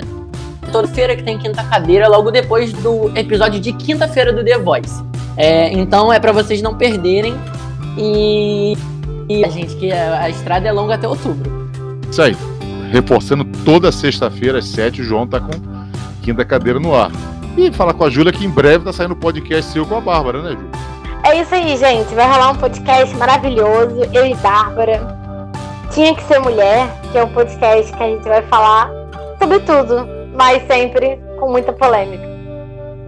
toda 0.72 0.88
feira 0.88 1.16
que 1.16 1.22
tem 1.22 1.38
quinta 1.38 1.62
cadeira, 1.64 2.08
logo 2.08 2.30
depois 2.30 2.72
do 2.72 3.10
episódio 3.16 3.60
de 3.60 3.72
quinta-feira 3.72 4.32
do 4.32 4.44
The 4.44 4.58
Voice. 4.58 5.02
É, 5.36 5.72
então 5.72 6.12
é 6.12 6.18
pra 6.18 6.32
vocês 6.32 6.60
não 6.60 6.74
perderem. 6.74 7.34
E, 7.96 8.76
e 9.28 9.44
a 9.44 9.48
gente 9.48 9.76
que 9.76 9.92
a, 9.92 10.22
a 10.22 10.30
estrada 10.30 10.66
é 10.68 10.72
longa 10.72 10.94
até 10.94 11.06
outubro. 11.06 11.50
Isso 12.10 12.22
aí. 12.22 12.36
Reforçando 12.90 13.44
toda 13.64 13.92
sexta-feira 13.92 14.58
às 14.58 14.66
sete, 14.66 15.02
o 15.02 15.04
João 15.04 15.26
tá 15.26 15.38
com 15.38 15.50
quinta 16.22 16.44
cadeira 16.44 16.80
no 16.80 16.94
ar. 16.94 17.10
E 17.56 17.70
falar 17.72 17.92
com 17.92 18.04
a 18.04 18.10
Júlia 18.10 18.32
que 18.32 18.44
em 18.44 18.50
breve 18.50 18.84
tá 18.84 18.92
saindo 18.92 19.14
podcast 19.14 19.72
seu 19.72 19.84
com 19.84 19.96
a 19.96 20.00
Bárbara, 20.00 20.40
né, 20.42 20.50
Júlia? 20.50 20.70
É 21.24 21.42
isso 21.42 21.54
aí, 21.54 21.76
gente. 21.76 22.14
Vai 22.14 22.26
rolar 22.26 22.52
um 22.52 22.56
podcast 22.56 23.14
maravilhoso. 23.16 24.04
Eu 24.12 24.24
e 24.24 24.34
Bárbara. 24.36 25.18
Tinha 25.90 26.14
que 26.14 26.22
ser 26.22 26.38
mulher, 26.38 26.88
que 27.10 27.18
é 27.18 27.24
um 27.24 27.32
podcast 27.32 27.92
que 27.92 28.02
a 28.02 28.06
gente 28.06 28.26
vai 28.26 28.42
falar 28.42 28.90
sobre 29.38 29.58
tudo, 29.60 30.06
mas 30.34 30.66
sempre 30.66 31.18
com 31.38 31.50
muita 31.50 31.72
polêmica. 31.72 32.24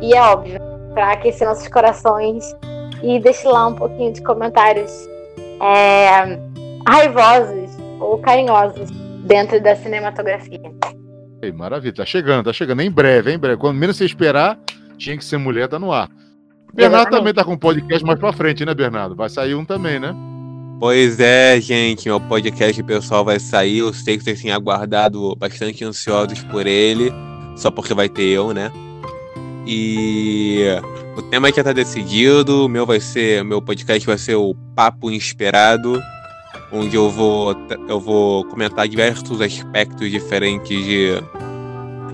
E 0.00 0.14
é 0.14 0.22
óbvio, 0.22 0.58
para 0.92 1.12
aquecer 1.12 1.46
nossos 1.46 1.68
corações 1.68 2.44
e 3.02 3.18
deixar 3.20 3.50
lá 3.50 3.66
um 3.66 3.74
pouquinho 3.74 4.12
de 4.12 4.22
comentários 4.22 4.90
é, 5.60 6.38
raivosos 6.86 7.76
ou 8.00 8.18
carinhosos 8.18 8.90
dentro 9.24 9.60
da 9.62 9.76
cinematografia. 9.76 10.60
Ei, 11.42 11.52
maravilha, 11.52 11.94
tá 11.94 12.04
chegando, 12.04 12.44
tá 12.44 12.52
chegando. 12.52 12.82
Em 12.82 12.90
breve, 12.90 13.32
em 13.32 13.38
breve. 13.38 13.58
Quando 13.58 13.76
menos 13.76 13.96
você 13.96 14.04
esperar, 14.04 14.58
tinha 14.98 15.16
que 15.16 15.24
ser 15.24 15.38
mulher, 15.38 15.68
tá 15.68 15.78
no 15.78 15.92
ar. 15.92 16.08
Bernardo 16.72 17.08
Exatamente. 17.08 17.18
também 17.18 17.34
tá 17.34 17.44
com 17.44 17.52
um 17.52 17.58
podcast 17.58 18.04
mais 18.04 18.18
pra 18.18 18.32
frente, 18.32 18.64
né, 18.64 18.74
Bernardo? 18.74 19.16
Vai 19.16 19.28
sair 19.28 19.54
um 19.54 19.64
também, 19.64 19.98
né? 19.98 20.14
Pois 20.78 21.20
é, 21.20 21.60
gente, 21.60 22.08
meu 22.08 22.20
podcast 22.20 22.82
pessoal 22.82 23.24
vai 23.24 23.40
sair. 23.40 23.78
Eu 23.78 23.92
sei 23.92 24.16
que 24.16 24.24
vocês 24.24 24.40
têm 24.40 24.52
aguardado 24.52 25.34
bastante 25.36 25.84
ansiosos 25.84 26.42
por 26.44 26.66
ele, 26.66 27.12
só 27.56 27.70
porque 27.70 27.92
vai 27.92 28.08
ter 28.08 28.24
eu, 28.24 28.54
né? 28.54 28.70
E 29.66 30.64
o 31.20 31.22
tema 31.22 31.52
já 31.52 31.62
tá 31.62 31.72
decidido. 31.72 32.64
O 32.64 32.68
meu 32.68 32.86
vai 32.86 32.98
ser, 33.00 33.44
meu 33.44 33.60
podcast 33.60 34.06
vai 34.06 34.18
ser 34.18 34.34
o 34.34 34.54
Papo 34.74 35.10
Inspirado, 35.10 36.02
onde 36.72 36.96
eu 36.96 37.10
vou 37.10 37.54
eu 37.88 38.00
vou 38.00 38.44
comentar 38.46 38.88
diversos 38.88 39.40
aspectos 39.40 40.10
diferentes 40.10 40.84
de 40.84 41.22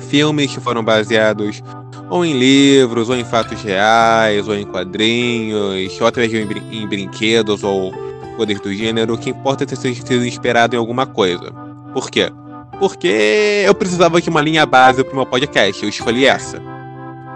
filmes 0.08 0.52
que 0.52 0.60
foram 0.60 0.84
baseados 0.84 1.62
ou 2.10 2.24
em 2.24 2.38
livros, 2.38 3.08
ou 3.08 3.16
em 3.16 3.24
fatos 3.24 3.62
reais, 3.62 4.46
ou 4.46 4.54
em 4.56 4.64
quadrinhos, 4.64 6.00
ou 6.00 6.06
até 6.06 6.20
mesmo 6.20 6.38
em, 6.38 6.46
brin- 6.46 6.68
em 6.70 6.86
brinquedos 6.86 7.64
ou 7.64 7.92
coisas 8.36 8.60
do 8.60 8.72
gênero. 8.72 9.14
O 9.14 9.18
que 9.18 9.30
importa 9.30 9.64
é 9.64 9.66
ter 9.66 9.76
sido 9.76 10.24
inspirado 10.26 10.76
em 10.76 10.78
alguma 10.78 11.06
coisa. 11.06 11.52
Por 11.92 12.10
quê? 12.10 12.30
Porque 12.78 13.64
eu 13.64 13.74
precisava 13.74 14.20
de 14.20 14.28
uma 14.28 14.40
linha 14.42 14.66
base 14.66 15.02
pro 15.02 15.16
meu 15.16 15.26
podcast, 15.26 15.82
eu 15.82 15.88
escolhi 15.88 16.26
essa. 16.26 16.75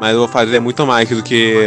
Mas 0.01 0.13
eu 0.15 0.21
vou 0.21 0.29
fazer 0.29 0.61
muito 0.61 0.87
mais 0.87 1.09
do 1.09 1.23
que 1.23 1.67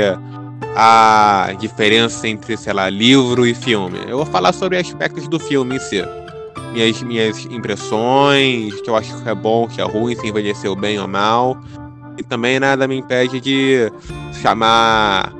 a 0.76 1.52
diferença 1.60 2.28
entre, 2.28 2.58
sei 2.58 2.74
lá, 2.74 2.90
livro 2.90 3.46
e 3.46 3.54
filme. 3.54 4.00
Eu 4.08 4.18
vou 4.18 4.26
falar 4.26 4.52
sobre 4.54 4.78
aspectos 4.78 5.28
do 5.28 5.40
filme 5.40 5.76
em 5.76 5.80
si. 5.80 6.04
Minhas, 6.74 7.04
minhas 7.04 7.46
impressões, 7.46 8.82
que 8.82 8.90
eu 8.90 8.96
acho 8.96 9.16
que 9.22 9.30
é 9.30 9.36
bom, 9.36 9.68
que 9.68 9.80
é 9.80 9.84
ruim, 9.84 10.16
se 10.16 10.28
envelheceu 10.28 10.76
bem 10.76 11.00
ou 11.00 11.08
mal. 11.08 11.56
E 12.18 12.24
também 12.24 12.60
nada 12.60 12.88
me 12.88 12.96
impede 12.96 13.40
de 13.40 13.92
chamar 14.42 15.32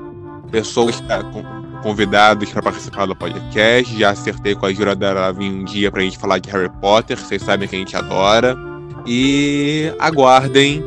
pessoas, 0.52 1.00
con- 1.32 1.64
convidados 1.82 2.48
para 2.50 2.62
participar 2.62 3.06
do 3.06 3.16
podcast. 3.16 3.98
Já 3.98 4.10
acertei 4.10 4.54
com 4.54 4.66
a 4.66 4.72
Jura 4.72 4.94
dela 4.94 5.32
vir 5.32 5.50
um 5.50 5.64
dia 5.64 5.90
pra 5.90 6.00
gente 6.02 6.16
falar 6.16 6.38
de 6.38 6.48
Harry 6.50 6.70
Potter, 6.80 7.18
vocês 7.18 7.42
sabem 7.42 7.66
que 7.68 7.74
a 7.74 7.78
gente 7.80 7.96
adora. 7.96 8.56
E 9.04 9.92
aguardem 9.98 10.82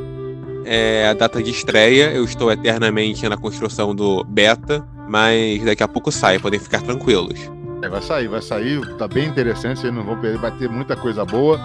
é, 0.68 1.08
a 1.08 1.14
data 1.14 1.42
de 1.42 1.50
estreia. 1.50 2.12
Eu 2.12 2.26
estou 2.26 2.52
eternamente 2.52 3.28
na 3.28 3.38
construção 3.38 3.96
do 3.96 4.24
beta, 4.24 4.86
mas 5.08 5.64
daqui 5.64 5.82
a 5.82 5.88
pouco 5.88 6.12
sai, 6.12 6.38
podem 6.38 6.60
ficar 6.60 6.82
tranquilos. 6.82 7.50
É, 7.82 7.88
vai 7.88 8.02
sair, 8.02 8.28
vai 8.28 8.42
sair, 8.42 8.96
tá 8.98 9.08
bem 9.08 9.26
interessante, 9.26 9.80
vocês 9.80 9.94
não 9.94 10.04
vão 10.04 10.20
perder, 10.20 10.40
vai 10.40 10.52
ter 10.52 10.70
muita 10.70 10.96
coisa 10.96 11.24
boa. 11.24 11.60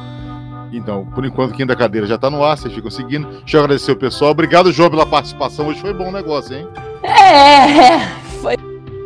Então, 0.73 1.05
por 1.15 1.25
enquanto, 1.25 1.55
quinta 1.55 1.77
cadeira 1.77 2.07
já 2.07 2.17
tá 2.17 2.31
no 2.31 2.43
ar, 2.43 2.57
vocês 2.57 2.73
ficam 2.73 2.91
seguindo. 2.91 3.27
Deixa 3.41 3.59
eu 3.59 3.61
agradecer 3.61 3.93
o 3.93 3.97
pessoal. 3.97 4.31
Obrigado, 4.31 4.73
João, 4.73 4.89
pela 4.89 5.05
participação. 5.05 5.67
Hoje 5.67 5.81
foi 5.81 5.93
bom 5.93 6.09
o 6.09 6.13
negócio, 6.13 6.57
hein? 6.57 6.67
É, 7.03 7.99
foi. 8.41 8.55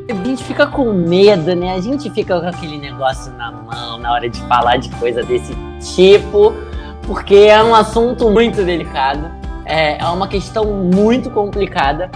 A 0.09 0.25
gente 0.25 0.45
fica 0.45 0.67
com 0.67 0.93
medo, 0.93 1.57
né? 1.57 1.75
A 1.75 1.81
gente 1.81 2.09
fica 2.11 2.41
com 2.41 2.47
aquele 2.47 2.79
negócio 2.79 3.33
na 3.33 3.51
mão 3.51 3.99
na 3.99 4.13
hora 4.13 4.29
de 4.29 4.41
falar 4.43 4.77
de 4.77 4.89
coisa 4.91 5.25
desse 5.25 5.57
tipo, 5.81 6.55
porque 7.03 7.35
é 7.35 7.63
um 7.63 7.75
assunto 7.75 8.31
muito 8.31 8.63
delicado, 8.63 9.29
é, 9.66 9.98
é 9.98 10.05
uma 10.07 10.29
questão 10.29 10.64
muito 10.64 11.31
complicada. 11.31 12.11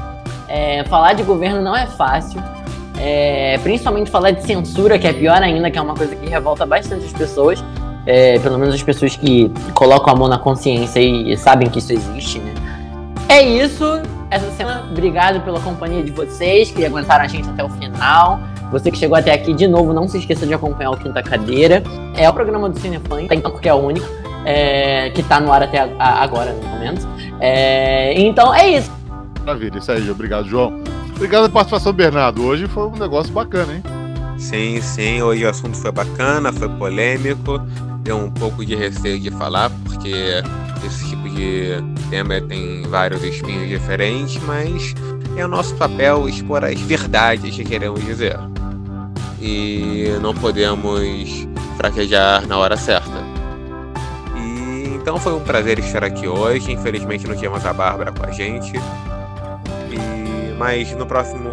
É, 0.48 0.84
falar 0.84 1.12
de 1.12 1.22
governo 1.22 1.60
não 1.60 1.76
é 1.76 1.86
fácil, 1.86 2.42
é, 2.98 3.58
principalmente 3.58 4.10
falar 4.10 4.32
de 4.32 4.44
censura, 4.44 4.98
que 4.98 5.06
é 5.06 5.12
pior 5.12 5.40
ainda, 5.42 5.70
que 5.70 5.78
é 5.78 5.82
uma 5.82 5.94
coisa 5.94 6.14
que 6.16 6.28
revolta 6.28 6.66
bastante 6.66 7.04
as 7.04 7.12
pessoas, 7.12 7.62
é, 8.06 8.38
pelo 8.38 8.58
menos 8.58 8.74
as 8.74 8.82
pessoas 8.82 9.14
que 9.14 9.52
colocam 9.74 10.12
a 10.12 10.16
mão 10.16 10.28
na 10.28 10.38
consciência 10.38 11.00
e 11.00 11.36
sabem 11.36 11.68
que 11.68 11.78
isso 11.78 11.92
existe, 11.92 12.38
né? 12.40 12.54
É 13.28 13.42
isso. 13.42 13.84
essa 14.28 14.50
semana. 14.52 14.86
Obrigado 14.90 15.40
pela 15.42 15.60
companhia 15.60 16.02
de 16.02 16.10
vocês 16.10 16.70
que 16.70 16.84
aguentaram 16.84 17.24
a 17.24 17.28
gente 17.28 17.48
até 17.48 17.62
o 17.62 17.68
final. 17.68 18.40
Você 18.72 18.90
que 18.90 18.98
chegou 18.98 19.16
até 19.16 19.32
aqui, 19.32 19.52
de 19.52 19.66
novo, 19.66 19.92
não 19.92 20.08
se 20.08 20.18
esqueça 20.18 20.46
de 20.46 20.54
acompanhar 20.54 20.90
o 20.90 20.96
Quinta 20.96 21.22
Cadeira. 21.22 21.82
É 22.16 22.28
o 22.28 22.32
programa 22.32 22.68
do 22.68 22.78
Cinefã, 22.78 23.22
então, 23.22 23.52
porque 23.52 23.68
é 23.68 23.74
o 23.74 23.78
único 23.78 24.06
é, 24.44 25.10
que 25.10 25.22
tá 25.22 25.40
no 25.40 25.52
ar 25.52 25.62
até 25.62 25.80
agora, 25.98 26.52
no 26.52 26.62
momento. 26.68 27.06
É, 27.40 28.18
então, 28.20 28.54
é 28.54 28.78
isso. 28.78 28.90
Maravilha, 29.44 29.78
isso 29.78 29.90
aí, 29.90 30.10
obrigado, 30.10 30.46
João. 30.48 30.82
Obrigado 31.16 31.42
pela 31.42 31.48
participação, 31.50 31.92
Bernardo. 31.92 32.44
Hoje 32.44 32.66
foi 32.66 32.86
um 32.86 32.96
negócio 32.96 33.32
bacana, 33.32 33.74
hein? 33.74 33.82
Sim, 34.38 34.80
sim, 34.80 35.20
hoje 35.20 35.44
o 35.44 35.50
assunto 35.50 35.76
foi 35.76 35.92
bacana, 35.92 36.50
foi 36.50 36.68
polêmico, 36.68 37.58
deu 38.02 38.16
um 38.16 38.30
pouco 38.30 38.64
de 38.64 38.74
receio 38.74 39.20
de 39.20 39.30
falar, 39.30 39.70
porque 39.84 40.42
esse 40.86 41.10
tipo 41.10 41.28
de 41.28 41.74
tema 42.08 42.40
tem 42.40 42.82
vários 42.88 43.22
espinhos 43.22 43.68
diferentes, 43.68 44.42
mas 44.44 44.94
é 45.36 45.44
o 45.44 45.48
nosso 45.48 45.74
papel 45.74 46.26
expor 46.28 46.64
as 46.64 46.80
verdades 46.80 47.54
que 47.54 47.64
queremos 47.64 48.02
dizer. 48.04 48.38
E 49.40 50.06
não 50.22 50.34
podemos 50.34 51.46
fraquejar 51.76 52.46
na 52.46 52.58
hora 52.58 52.76
certa. 52.76 53.19
Então 55.00 55.18
foi 55.18 55.32
um 55.32 55.40
prazer 55.40 55.78
estar 55.78 56.04
aqui 56.04 56.28
hoje. 56.28 56.70
Infelizmente 56.72 57.26
não 57.26 57.34
tínhamos 57.34 57.64
a 57.64 57.72
Bárbara 57.72 58.12
com 58.12 58.24
a 58.24 58.30
gente. 58.30 58.76
E, 58.76 60.52
mas 60.58 60.92
no 60.92 61.06
próximo 61.06 61.50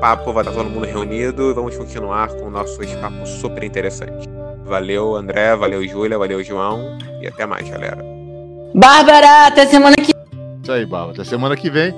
papo 0.00 0.32
vai 0.32 0.44
estar 0.44 0.54
todo 0.54 0.70
mundo 0.70 0.86
reunido 0.86 1.50
e 1.50 1.54
vamos 1.54 1.76
continuar 1.76 2.28
com 2.28 2.48
nossos 2.48 2.94
papos 2.94 3.28
super 3.30 3.64
interessantes. 3.64 4.26
Valeu, 4.64 5.16
André, 5.16 5.56
valeu, 5.56 5.86
Júlia, 5.88 6.16
valeu, 6.16 6.42
João 6.44 6.96
e 7.20 7.26
até 7.26 7.46
mais, 7.46 7.68
galera. 7.68 8.04
Bárbara, 8.74 9.46
até 9.46 9.66
semana 9.66 9.96
que 9.96 10.12
Isso 10.62 10.72
aí, 10.72 10.86
Bárbara. 10.86 11.12
Até 11.14 11.24
semana 11.24 11.56
que 11.56 11.68
vem. 11.68 11.92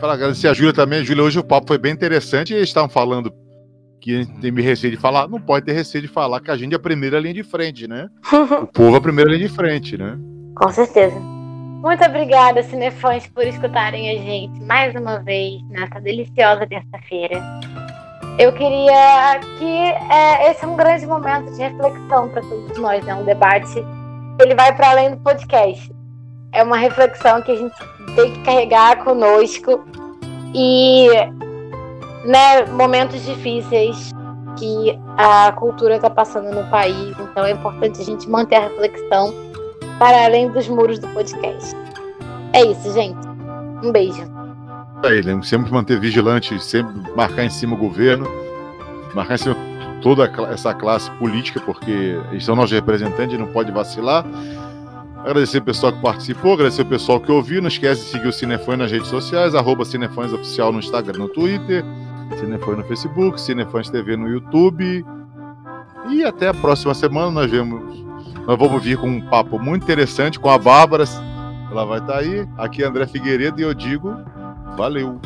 Para 0.00 0.14
agradecer 0.14 0.48
a 0.48 0.54
Júlia 0.54 0.72
também. 0.72 1.04
Júlia, 1.04 1.22
hoje 1.22 1.38
o 1.38 1.44
papo 1.44 1.68
foi 1.68 1.78
bem 1.78 1.92
interessante. 1.92 2.52
E 2.52 2.56
eles 2.56 2.68
estavam 2.68 2.88
falando 2.88 3.32
que 4.00 4.26
tem 4.40 4.52
receio 4.54 4.92
de 4.92 4.96
falar. 4.96 5.28
Não 5.28 5.40
pode 5.40 5.66
ter 5.66 5.72
receio 5.72 6.02
de 6.02 6.08
falar 6.08 6.40
que 6.40 6.50
a 6.50 6.56
gente 6.56 6.72
é 6.72 6.76
a 6.76 6.80
primeira 6.80 7.18
linha 7.18 7.34
de 7.34 7.42
frente, 7.42 7.86
né? 7.86 8.08
o 8.62 8.66
povo 8.66 8.94
é 8.94 8.98
a 8.98 9.02
primeira 9.02 9.30
linha 9.30 9.48
de 9.48 9.54
frente, 9.54 9.96
né? 9.96 10.18
Com 10.54 10.70
certeza. 10.70 11.18
Muito 11.18 12.04
obrigada, 12.04 12.62
cinefãs, 12.64 13.26
por 13.28 13.46
escutarem 13.46 14.10
a 14.10 14.20
gente 14.20 14.60
mais 14.62 14.94
uma 14.96 15.20
vez 15.20 15.62
nessa 15.70 16.00
deliciosa 16.00 16.66
terça-feira. 16.66 17.40
Eu 18.36 18.52
queria 18.52 19.40
que 19.58 19.64
é, 19.64 20.50
esse 20.50 20.64
é 20.64 20.68
um 20.68 20.76
grande 20.76 21.06
momento 21.06 21.52
de 21.52 21.58
reflexão 21.58 22.28
para 22.28 22.42
todos 22.42 22.78
nós, 22.78 23.04
né? 23.04 23.14
um 23.14 23.24
debate. 23.24 23.84
Ele 24.40 24.54
vai 24.54 24.74
para 24.74 24.90
além 24.90 25.10
do 25.12 25.16
podcast. 25.18 25.92
É 26.52 26.62
uma 26.62 26.76
reflexão 26.76 27.42
que 27.42 27.52
a 27.52 27.56
gente 27.56 27.74
tem 28.16 28.32
que 28.32 28.42
carregar 28.42 29.04
conosco 29.04 29.84
e, 30.54 31.08
né, 32.24 32.66
momentos 32.66 33.24
difíceis 33.24 34.12
que 34.56 34.98
a 35.16 35.52
cultura 35.52 35.96
está 35.96 36.10
passando 36.10 36.52
no 36.52 36.68
país. 36.70 37.16
Então 37.18 37.44
é 37.44 37.52
importante 37.52 38.00
a 38.00 38.04
gente 38.04 38.28
manter 38.28 38.56
a 38.56 38.60
reflexão 38.60 39.32
para 39.98 40.24
além 40.24 40.50
dos 40.50 40.68
muros 40.68 40.98
do 40.98 41.08
podcast. 41.08 41.74
É 42.52 42.64
isso, 42.64 42.92
gente. 42.92 43.18
Um 43.82 43.92
beijo. 43.92 44.22
Aí, 45.04 45.22
sempre 45.44 45.70
manter 45.70 46.00
vigilante, 46.00 46.60
sempre 46.60 46.92
marcar 47.14 47.44
em 47.44 47.50
cima 47.50 47.74
o 47.74 47.78
governo, 47.78 48.26
marcar 49.14 49.34
em 49.34 49.38
cima 49.38 49.56
toda 50.02 50.24
essa 50.52 50.74
classe 50.74 51.10
política, 51.12 51.60
porque 51.60 52.18
eles 52.30 52.44
são 52.44 52.56
nossos 52.56 52.72
representantes, 52.72 53.38
não 53.38 53.46
pode 53.46 53.70
vacilar. 53.70 54.24
Agradecer 55.18 55.58
o 55.58 55.62
pessoal 55.62 55.92
que 55.92 56.00
participou, 56.00 56.54
agradecer 56.54 56.82
o 56.82 56.86
pessoal 56.86 57.20
que 57.20 57.30
ouviu. 57.30 57.60
Não 57.60 57.68
esquece 57.68 58.04
de 58.04 58.10
seguir 58.10 58.28
o 58.28 58.32
Cinefone 58.32 58.78
nas 58.78 58.90
redes 58.90 59.08
sociais, 59.08 59.54
arroba 59.54 59.84
Cinefões 59.84 60.32
Oficial 60.32 60.72
no 60.72 60.78
Instagram 60.78 61.18
no 61.18 61.28
Twitter, 61.28 61.84
Cinefone 62.36 62.78
no 62.78 62.84
Facebook, 62.84 63.40
Cinefões 63.40 63.88
TV 63.88 64.16
no 64.16 64.28
YouTube. 64.28 65.04
E 66.10 66.24
até 66.24 66.48
a 66.48 66.54
próxima 66.54 66.94
semana 66.94 67.30
nós 67.30 67.50
vemos 67.50 68.06
nós 68.46 68.58
vamos 68.58 68.82
vir 68.82 68.96
com 68.96 69.08
um 69.08 69.20
papo 69.20 69.58
muito 69.58 69.82
interessante 69.82 70.40
com 70.40 70.48
a 70.48 70.58
Bárbara. 70.58 71.04
Ela 71.70 71.84
vai 71.84 71.98
estar 71.98 72.14
tá 72.14 72.18
aí. 72.20 72.48
Aqui 72.56 72.82
é 72.82 72.86
André 72.86 73.06
Figueiredo 73.06 73.60
e 73.60 73.62
eu 73.62 73.74
digo 73.74 74.16
valeu. 74.76 75.20